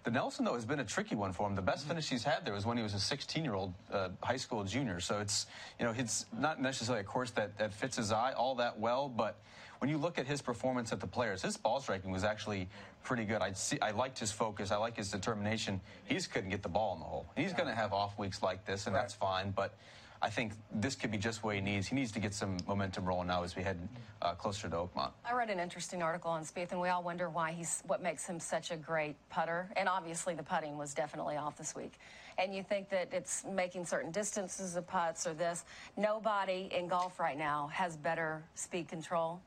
The 0.05 0.11
Nelson, 0.11 0.45
though, 0.45 0.53
has 0.53 0.65
been 0.65 0.79
a 0.79 0.85
tricky 0.85 1.15
one 1.15 1.33
for 1.33 1.47
him. 1.47 1.55
The 1.55 1.63
best 1.63 1.87
finish 1.87 2.07
he's 2.07 2.23
had 2.23 2.45
there 2.45 2.53
was 2.53 2.63
when 2.63 2.77
he 2.77 2.83
was 2.83 2.93
a 2.93 2.97
16-year-old 2.97 3.73
uh, 3.91 4.09
high 4.21 4.37
school 4.37 4.63
junior. 4.63 4.99
So 4.99 5.17
it's, 5.17 5.47
you 5.79 5.85
know, 5.85 5.95
it's 5.97 6.27
not 6.37 6.61
necessarily 6.61 7.01
a 7.01 7.03
course 7.03 7.31
that, 7.31 7.57
that 7.57 7.73
fits 7.73 7.97
his 7.97 8.11
eye 8.11 8.31
all 8.33 8.53
that 8.55 8.79
well, 8.79 9.09
but 9.09 9.39
when 9.79 9.89
you 9.89 9.97
look 9.97 10.19
at 10.19 10.27
his 10.27 10.43
performance 10.43 10.93
at 10.93 10.99
the 10.99 11.07
players, 11.07 11.41
his 11.41 11.57
ball 11.57 11.79
striking 11.79 12.11
was 12.11 12.23
actually 12.23 12.69
pretty 13.03 13.25
good. 13.25 13.41
I 13.41 13.53
see, 13.53 13.79
I 13.81 13.91
liked 13.91 14.19
his 14.19 14.31
focus. 14.31 14.69
I 14.69 14.77
like 14.77 14.95
his 14.95 15.09
determination. 15.09 15.81
He 16.05 16.13
just 16.13 16.31
couldn't 16.31 16.51
get 16.51 16.61
the 16.61 16.69
ball 16.69 16.93
in 16.93 16.99
the 16.99 17.05
hole. 17.05 17.25
He's 17.35 17.49
yeah. 17.49 17.57
going 17.57 17.69
to 17.69 17.75
have 17.75 17.91
off 17.91 18.15
weeks 18.19 18.43
like 18.43 18.63
this, 18.63 18.85
and 18.85 18.95
right. 18.95 19.01
that's 19.01 19.15
fine. 19.15 19.51
But 19.51 19.73
I 20.21 20.29
think 20.29 20.53
this 20.73 20.95
could 20.95 21.11
be 21.11 21.17
just 21.17 21.43
what 21.43 21.55
he 21.55 21.61
needs. 21.61 21.87
He 21.87 21.95
needs 21.95 22.11
to 22.13 22.19
get 22.19 22.33
some 22.33 22.57
momentum 22.67 23.05
rolling 23.05 23.27
now 23.27 23.43
as 23.43 23.55
we 23.55 23.63
head 23.63 23.77
uh, 24.21 24.33
closer 24.33 24.69
to 24.69 24.75
Oakmont. 24.75 25.11
I 25.25 25.33
read 25.33 25.49
an 25.49 25.59
interesting 25.59 26.01
article 26.01 26.31
on 26.31 26.43
Spieth, 26.43 26.71
and 26.71 26.81
we 26.81 26.89
all 26.89 27.03
wonder 27.03 27.29
why 27.29 27.51
he's 27.51 27.83
what 27.85 28.01
makes 28.01 28.25
him 28.25 28.39
such 28.39 28.71
a 28.71 28.77
great 28.77 29.15
putter. 29.29 29.69
And 29.75 29.87
obviously, 29.89 30.33
the 30.33 30.43
putting 30.43 30.77
was 30.77 30.93
definitely 30.93 31.37
off 31.37 31.57
this 31.57 31.75
week. 31.75 31.99
And 32.37 32.53
you 32.53 32.63
think 32.63 32.89
that 32.89 33.09
it's 33.13 33.45
making 33.45 33.85
certain 33.85 34.11
distances 34.11 34.75
of 34.75 34.87
putts 34.87 35.25
or 35.25 35.33
this. 35.33 35.63
Nobody 35.95 36.69
in 36.71 36.87
golf 36.87 37.19
right 37.19 37.37
now 37.37 37.69
has 37.71 37.95
better 37.95 38.43
speed 38.55 38.87
control 38.87 39.39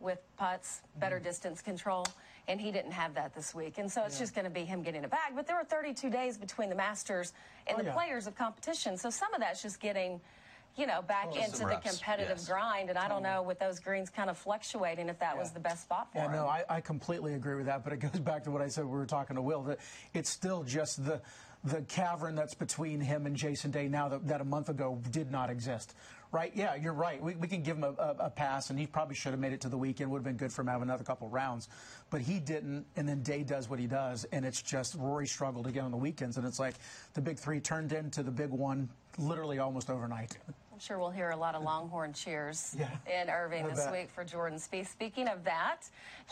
with 0.00 0.18
putts, 0.36 0.82
better 0.96 1.16
mm-hmm. 1.16 1.24
distance 1.24 1.62
control 1.62 2.06
and 2.48 2.60
he 2.60 2.70
didn't 2.70 2.92
have 2.92 3.14
that 3.14 3.34
this 3.34 3.54
week. 3.54 3.78
And 3.78 3.90
so 3.90 4.04
it's 4.04 4.16
yeah. 4.16 4.22
just 4.22 4.34
going 4.34 4.44
to 4.44 4.50
be 4.50 4.64
him 4.64 4.82
getting 4.82 5.04
it 5.04 5.10
back. 5.10 5.32
But 5.34 5.46
there 5.46 5.56
were 5.56 5.64
32 5.64 6.10
days 6.10 6.36
between 6.36 6.68
the 6.68 6.74
Masters 6.74 7.32
and 7.66 7.76
oh, 7.76 7.82
the 7.82 7.88
yeah. 7.88 7.94
players 7.94 8.26
of 8.26 8.34
competition. 8.34 8.96
So 8.96 9.10
some 9.10 9.32
of 9.34 9.40
that's 9.40 9.62
just 9.62 9.80
getting 9.80 10.20
you 10.76 10.86
know, 10.86 11.02
back 11.02 11.26
oh, 11.28 11.34
Well, 11.34 11.44
into 11.44 11.64
the 11.64 11.76
competitive 11.76 12.38
yes. 12.38 12.48
grind. 12.48 12.90
And 12.90 12.98
I 12.98 13.08
don't 13.08 13.22
know 13.22 13.42
with 13.42 13.58
those 13.58 13.78
greens 13.78 14.10
kind 14.10 14.28
of 14.28 14.36
fluctuating 14.36 15.08
if 15.08 15.18
that 15.20 15.36
was 15.38 15.52
the 15.52 15.60
best 15.60 15.82
spot 15.82 16.10
for 16.12 16.18
Yeah, 16.18 16.26
him. 16.26 16.32
no, 16.32 16.46
I, 16.46 16.64
I 16.68 16.80
completely 16.80 17.34
agree 17.34 17.54
with 17.54 17.66
that. 17.66 17.84
But 17.84 17.92
it 17.92 17.98
goes 17.98 18.10
back 18.20 18.44
to 18.44 18.50
what 18.50 18.60
I 18.60 18.68
said. 18.68 18.84
We 18.84 18.90
were 18.90 19.06
talking 19.06 19.36
to 19.36 19.42
Will 19.42 19.62
that 19.62 19.78
it's 20.12 20.30
still 20.30 20.64
just 20.64 21.04
the 21.04 21.20
the 21.64 21.80
cavern 21.82 22.34
that's 22.34 22.52
between 22.52 23.00
him 23.00 23.24
and 23.24 23.34
Jason 23.34 23.70
Day 23.70 23.88
now 23.88 24.10
that, 24.10 24.28
that 24.28 24.42
a 24.42 24.44
month 24.44 24.68
ago 24.68 25.00
did 25.10 25.30
not 25.30 25.48
exist. 25.48 25.94
Right? 26.34 26.50
Yeah, 26.52 26.74
you're 26.74 26.92
right. 26.94 27.22
We, 27.22 27.36
we 27.36 27.46
can 27.46 27.62
give 27.62 27.76
him 27.76 27.84
a, 27.84 27.90
a, 27.96 28.16
a 28.24 28.30
pass, 28.30 28.70
and 28.70 28.76
he 28.76 28.88
probably 28.88 29.14
should 29.14 29.30
have 29.30 29.38
made 29.38 29.52
it 29.52 29.60
to 29.60 29.68
the 29.68 29.78
weekend. 29.78 30.10
Would 30.10 30.18
have 30.18 30.24
been 30.24 30.36
good 30.36 30.52
for 30.52 30.62
him 30.62 30.66
to 30.66 30.72
have 30.72 30.82
another 30.82 31.04
couple 31.04 31.28
rounds, 31.28 31.68
but 32.10 32.20
he 32.20 32.40
didn't. 32.40 32.86
And 32.96 33.08
then 33.08 33.22
Day 33.22 33.44
does 33.44 33.70
what 33.70 33.78
he 33.78 33.86
does, 33.86 34.24
and 34.32 34.44
it's 34.44 34.60
just 34.60 34.96
Rory 34.96 35.28
struggled 35.28 35.68
again 35.68 35.84
on 35.84 35.92
the 35.92 35.96
weekends, 35.96 36.36
and 36.36 36.44
it's 36.44 36.58
like 36.58 36.74
the 37.12 37.20
big 37.20 37.38
three 37.38 37.60
turned 37.60 37.92
into 37.92 38.24
the 38.24 38.32
big 38.32 38.50
one 38.50 38.88
literally 39.16 39.60
almost 39.60 39.90
overnight. 39.90 40.36
I'm 40.72 40.80
sure 40.80 40.98
we'll 40.98 41.10
hear 41.10 41.30
a 41.30 41.36
lot 41.36 41.54
of 41.54 41.62
Longhorn 41.62 42.12
cheers 42.12 42.74
Yeah. 42.76 42.88
in 43.06 43.30
Irving 43.30 43.68
this 43.68 43.86
week 43.92 44.10
for 44.10 44.24
Jordan 44.24 44.58
Spieth. 44.58 44.88
Speaking 44.88 45.28
of 45.28 45.44
that, 45.44 45.82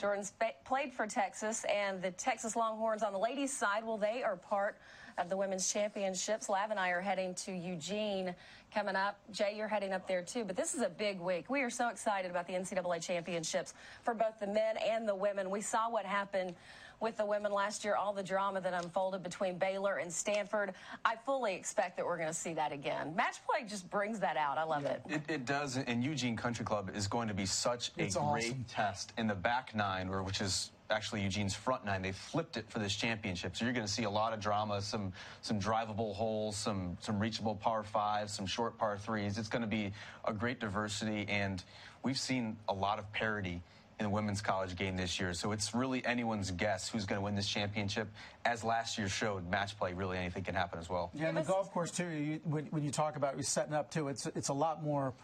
Jordan 0.01 0.25
played 0.65 0.93
for 0.93 1.07
Texas, 1.07 1.65
and 1.73 2.03
the 2.03 2.11
Texas 2.11 2.57
Longhorns 2.57 3.05
on 3.05 3.12
the 3.12 3.21
ladies' 3.21 3.57
side, 3.57 3.85
well, 3.85 3.99
they 3.99 4.25
are 4.25 4.35
part 4.35 4.79
of 5.19 5.29
the 5.29 5.37
women's 5.37 5.73
championships. 5.73 6.49
Lav 6.49 6.71
and 6.71 6.81
I 6.81 6.88
are 6.88 7.01
heading 7.01 7.35
to 7.35 7.53
Eugene 7.53 8.35
coming 8.73 8.97
up. 8.97 9.19
Jay, 9.31 9.55
you're 9.57 9.69
heading 9.69 9.93
up 9.93 10.09
there 10.09 10.23
too, 10.23 10.45
but 10.45 10.57
this 10.57 10.75
is 10.75 10.81
a 10.81 10.89
big 10.89 11.21
week. 11.21 11.51
We 11.51 11.63
are 11.63 11.71
so 11.71 11.89
excited 11.89 12.31
about 12.31 12.47
the 12.47 12.55
NCAA 12.55 13.03
championships 13.03 13.75
for 14.03 14.15
both 14.15 14.39
the 14.41 14.47
men 14.47 14.77
and 14.77 15.07
the 15.07 15.15
women. 15.15 15.51
We 15.51 15.61
saw 15.61 15.91
what 15.91 16.05
happened 16.05 16.55
with 17.01 17.17
the 17.17 17.27
women 17.27 17.53
last 17.53 17.85
year, 17.85 17.97
all 17.97 18.13
the 18.13 18.23
drama 18.23 18.61
that 18.61 18.73
unfolded 18.73 19.25
between 19.25 19.59
Baylor 19.59 19.97
and 19.97 20.11
Stanford. 20.11 20.73
I 21.05 21.17
fully 21.27 21.55
expect 21.55 21.97
that 21.97 22.07
we're 22.07 22.17
going 22.17 22.29
to 22.29 22.35
see 22.35 22.55
that 22.55 22.71
again. 22.71 23.15
Match 23.17 23.39
play 23.45 23.67
just 23.67 23.91
brings 23.91 24.21
that 24.21 24.37
out. 24.37 24.57
I 24.57 24.63
love 24.63 24.85
it. 24.85 25.03
It, 25.09 25.23
it 25.29 25.45
does, 25.45 25.77
and 25.77 26.05
Eugene 26.05 26.37
Country 26.37 26.65
Club 26.65 26.93
is 26.95 27.09
going 27.09 27.27
to 27.27 27.35
be 27.35 27.45
such 27.45 27.91
a 27.99 28.05
It's 28.05 28.17
great 28.17 28.69
test 28.69 29.13
in 29.19 29.27
the 29.27 29.35
back 29.35 29.75
nine, 29.75 30.09
which 30.25 30.41
is 30.41 30.71
actually 30.92 31.22
Eugene's 31.22 31.55
front 31.55 31.85
nine. 31.85 32.02
They 32.02 32.12
flipped 32.12 32.57
it 32.57 32.68
for 32.68 32.78
this 32.78 32.94
championship, 32.94 33.57
so 33.57 33.64
you're 33.64 33.74
going 33.74 33.87
to 33.87 33.92
see 33.92 34.05
a 34.05 34.11
lot 34.11 34.33
of 34.33 34.40
drama, 34.40 34.81
some 34.81 35.12
some 35.40 35.59
drivable 35.59 36.14
holes, 36.14 36.57
some 36.57 36.96
some 37.00 37.18
reachable 37.18 37.57
par 37.57 37.83
fives, 37.83 38.33
some 38.33 38.46
short 38.46 38.78
par 38.78 38.98
threes. 38.98 39.38
It's 39.38 39.48
going 39.48 39.62
to 39.62 39.68
be 39.68 39.92
a 40.24 40.33
great 40.33 40.61
diversity, 40.61 41.26
and 41.28 41.62
we've 42.05 42.18
seen 42.18 42.57
a 42.68 42.74
lot 42.74 42.98
of 42.98 43.11
parity 43.12 43.62
in 43.98 44.05
the 44.05 44.11
women's 44.11 44.40
college 44.40 44.76
game 44.76 44.96
this 44.96 45.20
year. 45.20 45.33
So 45.35 45.52
it's 45.52 45.74
really 45.74 46.05
anyone's 46.05 46.50
guess 46.50 46.88
who's 46.88 47.05
going 47.05 47.20
to 47.20 47.24
win 47.24 47.35
this 47.35 47.48
championship. 47.48 48.09
As 48.44 48.64
last 48.64 48.98
year 48.98 49.09
showed, 49.09 49.48
match 49.48 49.78
play 49.78 49.92
really 49.92 50.18
anything 50.18 50.42
can 50.44 50.55
happen 50.55 50.78
as 50.78 50.88
well. 50.88 51.11
Yeah, 51.14 51.28
and 51.28 51.37
the 51.37 51.42
golf 51.42 51.72
course 51.72 51.90
too. 51.90 52.09
You, 52.09 52.40
when, 52.44 52.66
when 52.66 52.83
you 52.83 52.90
talk 52.90 53.16
about 53.16 53.38
it, 53.38 53.44
setting 53.46 53.74
up 53.74 53.90
too, 53.90 54.09
it's 54.09 54.26
it's 54.26 54.48
a 54.48 54.55
lot 54.55 54.83
more 54.83 55.14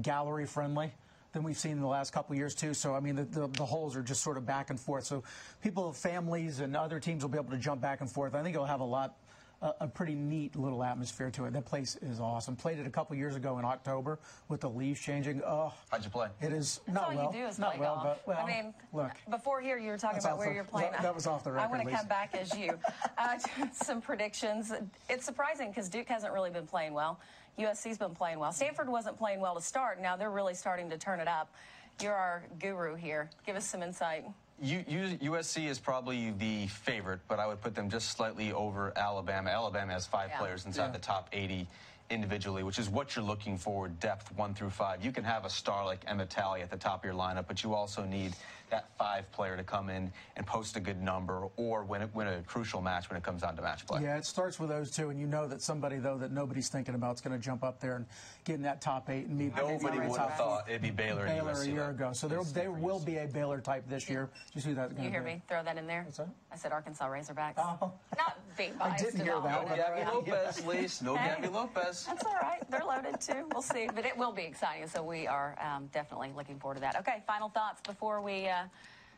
gallery 0.00 0.46
friendly 0.46 0.92
than 1.34 1.42
we've 1.42 1.58
seen 1.58 1.72
in 1.72 1.80
the 1.80 1.86
last 1.86 2.12
couple 2.12 2.34
years 2.34 2.54
too. 2.54 2.72
So 2.72 2.94
I 2.94 3.00
mean, 3.00 3.16
the, 3.16 3.24
the 3.24 3.48
the 3.48 3.66
holes 3.66 3.94
are 3.96 4.02
just 4.02 4.22
sort 4.22 4.38
of 4.38 4.46
back 4.46 4.70
and 4.70 4.80
forth. 4.80 5.04
So 5.04 5.22
people, 5.62 5.92
families, 5.92 6.60
and 6.60 6.74
other 6.74 6.98
teams 6.98 7.22
will 7.22 7.28
be 7.28 7.38
able 7.38 7.50
to 7.50 7.58
jump 7.58 7.82
back 7.82 8.00
and 8.00 8.10
forth. 8.10 8.34
I 8.34 8.42
think 8.42 8.54
it'll 8.54 8.66
have 8.66 8.80
a 8.80 8.84
lot. 8.84 9.16
A, 9.64 9.72
a 9.80 9.88
pretty 9.88 10.14
neat 10.14 10.56
little 10.56 10.84
atmosphere 10.84 11.30
to 11.30 11.46
it. 11.46 11.54
That 11.54 11.64
place 11.64 11.96
is 12.02 12.20
awesome. 12.20 12.54
Played 12.54 12.80
it 12.80 12.86
a 12.86 12.90
couple 12.90 13.16
years 13.16 13.34
ago 13.34 13.58
in 13.58 13.64
October 13.64 14.18
with 14.48 14.60
the 14.60 14.68
leaves 14.68 15.00
changing. 15.00 15.40
Oh, 15.42 15.72
How'd 15.90 16.04
you 16.04 16.10
play? 16.10 16.28
it 16.42 16.52
is 16.52 16.80
That's 16.86 16.94
not 16.94 17.08
all 17.08 17.16
well. 17.16 17.32
you 17.32 17.40
do 17.40 17.46
is 17.46 17.58
not 17.58 17.70
play 17.70 17.80
well, 17.80 17.94
golf. 17.94 18.18
but 18.26 18.28
well. 18.36 18.44
I 18.44 18.46
mean, 18.46 18.74
look. 18.92 19.12
before 19.30 19.62
here, 19.62 19.78
you 19.78 19.88
were 19.88 19.96
talking 19.96 20.18
about 20.20 20.36
where 20.36 20.48
the- 20.50 20.54
you're 20.54 20.64
playing. 20.64 20.92
that- 20.92 21.00
that 21.00 21.14
was 21.14 21.26
off 21.26 21.44
the 21.44 21.52
record. 21.52 21.64
I 21.66 21.70
want 21.70 21.88
to 21.88 21.96
come 21.96 22.06
back 22.06 22.34
as 22.36 22.56
you. 22.56 22.78
Uh, 23.16 23.38
some 23.72 24.02
predictions. 24.02 24.70
It's 25.08 25.24
surprising 25.24 25.68
because 25.70 25.88
Duke 25.88 26.08
hasn't 26.08 26.34
really 26.34 26.50
been 26.50 26.66
playing 26.66 26.92
well. 26.92 27.20
USC's 27.58 27.96
been 27.96 28.14
playing 28.14 28.38
well. 28.38 28.52
Stanford 28.52 28.88
wasn't 28.88 29.16
playing 29.16 29.40
well 29.40 29.54
to 29.54 29.62
start. 29.62 30.02
Now 30.02 30.14
they're 30.16 30.30
really 30.32 30.52
starting 30.54 30.90
to 30.90 30.98
turn 30.98 31.20
it 31.20 31.28
up. 31.28 31.54
You're 32.02 32.12
our 32.14 32.42
guru 32.58 32.96
here. 32.96 33.30
Give 33.46 33.56
us 33.56 33.64
some 33.64 33.82
insight. 33.82 34.24
U, 34.62 34.84
U, 34.86 35.32
USC 35.32 35.68
is 35.68 35.78
probably 35.78 36.30
the 36.38 36.68
favorite, 36.68 37.20
but 37.28 37.38
I 37.38 37.46
would 37.46 37.60
put 37.60 37.74
them 37.74 37.90
just 37.90 38.10
slightly 38.10 38.52
over 38.52 38.92
Alabama. 38.96 39.50
Alabama 39.50 39.92
has 39.92 40.06
five 40.06 40.30
Yeah. 40.30 40.38
players 40.38 40.64
inside 40.64 40.92
the 40.92 40.98
top 40.98 41.28
80 41.32 41.66
individually, 42.10 42.62
which 42.62 42.78
is 42.78 42.88
what 42.88 43.16
you're 43.16 43.24
looking 43.24 43.58
for, 43.58 43.88
depth 43.88 44.30
one 44.36 44.54
through 44.54 44.70
five. 44.70 45.04
You 45.04 45.10
can 45.10 45.24
have 45.24 45.44
a 45.44 45.50
star 45.50 45.84
like 45.84 46.04
Emma 46.06 46.26
Talley 46.26 46.62
at 46.62 46.70
the 46.70 46.76
top 46.76 47.00
of 47.00 47.04
your 47.04 47.14
lineup, 47.14 47.46
but 47.48 47.62
you 47.64 47.74
also 47.74 48.04
need 48.04 48.34
that 48.70 48.88
five 48.98 49.30
player 49.32 49.56
to 49.56 49.62
come 49.62 49.88
in 49.90 50.10
and 50.36 50.46
post 50.46 50.76
a 50.76 50.80
good 50.80 51.00
number 51.02 51.44
or 51.56 51.84
win, 51.84 52.02
a- 52.02 52.08
win 52.14 52.26
a 52.28 52.42
crucial 52.42 52.80
match 52.80 53.08
when 53.10 53.16
it 53.16 53.22
comes 53.22 53.42
down 53.42 53.54
to 53.56 53.62
match 53.62 53.86
play. 53.86 54.02
Yeah, 54.02 54.16
it 54.16 54.24
starts 54.24 54.58
with 54.58 54.68
those 54.68 54.90
two, 54.90 55.10
and 55.10 55.20
you 55.20 55.26
know 55.26 55.46
that 55.46 55.62
somebody 55.62 55.98
though 55.98 56.18
that 56.18 56.32
nobody's 56.32 56.68
thinking 56.68 56.94
about 56.94 57.14
is 57.16 57.20
going 57.20 57.36
to 57.38 57.42
jump 57.42 57.62
up 57.62 57.80
there 57.80 57.96
and 57.96 58.06
get 58.44 58.56
in 58.56 58.62
that 58.62 58.80
top 58.80 59.10
eight 59.10 59.26
and 59.26 59.38
meet 59.38 59.54
Nobody 59.56 59.98
meet 59.98 60.08
would 60.08 60.16
top 60.16 60.30
have 60.30 60.38
thought 60.38 60.68
it'd 60.68 60.82
be 60.82 60.90
Baylor, 60.90 61.26
and 61.26 61.38
Baylor 61.38 61.60
a 61.62 61.66
year 61.66 61.90
ago. 61.90 62.12
So 62.12 62.26
there, 62.28 62.42
there 62.52 62.72
will 62.72 63.00
be 63.00 63.18
a 63.18 63.26
Baylor 63.26 63.60
type 63.60 63.88
this 63.88 64.08
year. 64.08 64.24
Do 64.32 64.50
you 64.54 64.60
see 64.60 64.72
that? 64.74 64.98
You 65.00 65.10
hear 65.10 65.22
me? 65.22 65.42
Throw 65.48 65.62
that 65.62 65.76
in 65.76 65.86
there. 65.86 66.02
What's 66.04 66.18
that? 66.18 66.28
I 66.52 66.56
said 66.56 66.72
Arkansas 66.72 67.06
Razorbacks. 67.08 67.54
Oh. 67.58 67.92
Not 68.16 68.38
being 68.56 68.72
I 68.80 68.96
didn't 68.96 69.20
hear 69.20 69.34
all. 69.34 69.40
that 69.42 69.68
but 69.68 69.70
one. 69.70 69.78
it's- 69.78 69.94
Gaby 69.94 70.10
Lopez, 70.10 70.64
Lise. 70.66 71.02
No 71.02 71.16
Hey. 71.16 71.34
Gaby 71.36 71.52
Lopez. 71.52 72.04
That's 72.06 72.24
all 72.24 72.34
right. 72.40 72.60
They're 72.70 72.84
loaded 72.84 73.20
too. 73.20 73.46
We'll 73.52 73.62
see. 73.62 73.88
But 73.94 74.04
it 74.06 74.16
will 74.16 74.32
be 74.32 74.42
exciting. 74.42 74.88
So 74.88 75.02
we 75.02 75.26
are 75.26 75.56
um, 75.60 75.88
definitely 75.92 76.32
looking 76.36 76.58
forward 76.58 76.76
to 76.76 76.80
that. 76.82 76.96
Okay, 77.00 77.22
final 77.26 77.48
thoughts 77.48 77.80
before 77.86 78.20
we 78.20 78.48
uh, 78.48 78.53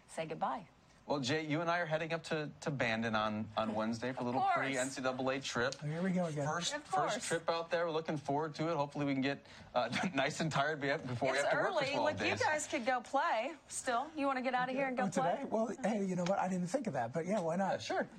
say 0.08 0.26
goodbye. 0.26 0.66
Well, 1.06 1.20
Jay, 1.20 1.46
you 1.46 1.60
and 1.60 1.70
I 1.70 1.78
are 1.78 1.86
heading 1.86 2.12
up 2.12 2.24
to, 2.24 2.48
to 2.62 2.70
Bandon 2.70 3.14
on, 3.14 3.46
on 3.56 3.72
Wednesday 3.76 4.10
for 4.12 4.22
a 4.22 4.24
little 4.24 4.40
course. 4.40 4.54
pre 4.56 4.74
NCAA 4.74 5.40
trip. 5.40 5.76
Here 5.84 6.02
we 6.02 6.10
go 6.10 6.24
again. 6.24 6.44
First, 6.44 6.74
first 6.84 7.22
trip 7.22 7.48
out 7.48 7.70
there. 7.70 7.86
We're 7.86 7.92
looking 7.92 8.16
forward 8.16 8.56
to 8.56 8.68
it. 8.70 8.76
Hopefully, 8.76 9.04
we 9.06 9.12
can 9.12 9.22
get 9.22 9.38
uh, 9.76 9.88
nice 10.16 10.40
and 10.40 10.50
tired 10.50 10.80
be- 10.80 10.90
before 11.06 11.30
we 11.30 11.38
It's 11.38 11.44
have 11.44 11.52
to 11.52 11.56
work 11.58 11.66
for 11.74 11.78
early. 11.84 11.92
12 11.94 12.04
Look, 12.20 12.26
you 12.28 12.34
guys 12.44 12.66
could 12.68 12.84
go 12.84 12.98
play 13.00 13.52
still. 13.68 14.06
You 14.16 14.26
want 14.26 14.38
to 14.38 14.42
get 14.42 14.54
out 14.54 14.68
of 14.68 14.74
here 14.74 14.86
and 14.88 14.96
go 14.96 15.04
Oh, 15.04 15.08
play? 15.08 15.30
today? 15.30 15.42
Well, 15.48 15.70
hey, 15.84 16.04
you 16.04 16.16
know 16.16 16.24
what? 16.24 16.40
I 16.40 16.48
didn't 16.48 16.66
think 16.66 16.88
of 16.88 16.92
that, 16.94 17.12
but 17.12 17.24
yeah, 17.24 17.38
why 17.38 17.54
not? 17.54 17.80
Sure. 17.80 18.04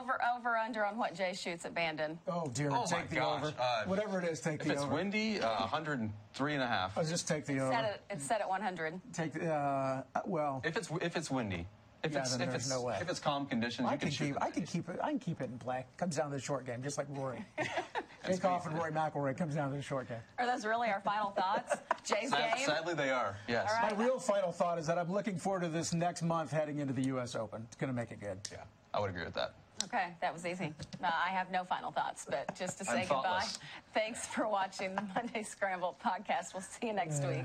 Over, 0.00 0.18
over, 0.36 0.56
under 0.56 0.84
on 0.84 0.96
what 0.96 1.14
Jay 1.14 1.34
shoots 1.34 1.66
at 1.66 1.74
Bandon. 1.74 2.18
Oh 2.26 2.46
dear, 2.54 2.70
Oh, 2.72 2.84
take 2.86 3.00
my 3.00 3.06
the 3.06 3.14
gosh. 3.16 3.42
over. 3.44 3.54
Uh, 3.58 3.82
Whatever 3.84 4.18
it 4.20 4.28
is, 4.28 4.40
take 4.40 4.60
If 4.60 4.66
the 4.66 4.72
it's 4.72 4.82
over. 4.82 4.94
windy, 4.94 5.40
uh, 5.40 5.60
103 5.60 6.54
and 6.54 6.62
a 6.62 6.66
half. 6.66 6.96
I'll 6.96 7.04
just 7.04 7.28
take 7.28 7.44
the 7.44 7.60
over. 7.60 7.70
Set 7.72 7.84
it, 7.84 8.00
it's 8.08 8.24
set 8.24 8.40
at 8.40 8.48
100. 8.48 8.98
Take 9.12 9.34
the, 9.34 9.52
uh, 9.52 10.02
well. 10.26 10.62
If 10.64 10.76
it's 10.78 10.90
if 11.02 11.16
it's 11.16 11.30
windy, 11.30 11.66
if 12.04 12.12
Yeah, 12.12 12.18
it's 12.20 12.32
then 12.36 12.42
if 12.42 12.50
there's 12.50 12.62
it's 12.66 12.70
no 12.70 12.82
way. 12.82 12.98
if 13.00 13.08
it's 13.08 13.18
calm 13.18 13.46
conditions, 13.46 13.88
I 13.88 13.92
you 13.94 13.98
can, 13.98 14.10
can 14.10 14.26
keep. 14.28 14.42
I 14.42 14.50
can 14.50 14.64
keep 14.66 14.88
it. 14.88 14.98
I 15.02 15.08
can 15.10 15.18
keep 15.18 15.40
it 15.40 15.50
in 15.50 15.58
play. 15.58 15.84
Comes 15.96 16.16
down 16.16 16.30
to 16.30 16.36
the 16.36 16.40
short 16.42 16.66
game, 16.66 16.82
just 16.82 16.98
like 16.98 17.06
Rory. 17.10 17.44
Jay 18.26 18.36
Coffin 18.38 18.72
and 18.72 18.80
Rory 18.80 18.90
McIlroy 18.92 19.36
comes 19.36 19.54
down 19.54 19.70
to 19.70 19.76
the 19.76 19.82
short 19.82 20.08
game. 20.08 20.18
Are 20.38 20.46
those 20.46 20.64
really 20.64 20.88
our 20.88 21.00
final 21.00 21.30
thoughts? 21.30 21.76
Jay's 22.04 22.30
Sad- 22.30 22.56
game? 22.56 22.66
sadly, 22.66 22.94
they 22.94 23.10
are. 23.10 23.36
Yes. 23.48 23.70
All 23.70 23.82
right. 23.82 23.98
My 23.98 24.04
real 24.04 24.18
final 24.18 24.50
thought 24.52 24.78
is 24.78 24.86
that 24.86 24.96
I'm 24.98 25.12
looking 25.12 25.36
forward 25.38 25.60
to 25.62 25.68
this 25.68 25.92
next 25.92 26.22
month 26.22 26.50
heading 26.50 26.78
into 26.78 26.94
the 26.94 27.02
U.S. 27.08 27.34
Open. 27.34 27.62
It's 27.66 27.76
going 27.76 27.88
to 27.88 27.94
make 27.96 28.12
it 28.12 28.20
good. 28.20 28.38
Yeah, 28.50 28.58
I 28.94 29.00
would 29.00 29.10
agree 29.10 29.24
with 29.24 29.34
that. 29.34 29.54
Okay, 29.84 30.14
that 30.22 30.32
was 30.32 30.46
easy. 30.46 30.72
Uh, 31.02 31.08
I 31.12 31.28
have 31.30 31.50
no 31.50 31.64
final 31.64 31.90
thoughts, 31.90 32.24
but 32.28 32.54
just 32.56 32.78
to 32.78 32.84
say 32.86 33.00
goodbye. 33.00 33.22
thoughtless. 33.22 33.58
Thanks 33.92 34.24
for 34.26 34.48
watching 34.48 34.94
the 34.94 35.02
Monday 35.14 35.42
Scramble 35.42 35.96
podcast. 36.02 36.54
We'll 36.54 36.62
see 36.62 36.86
you 36.86 36.92
next 36.94 37.22
week. 37.26 37.44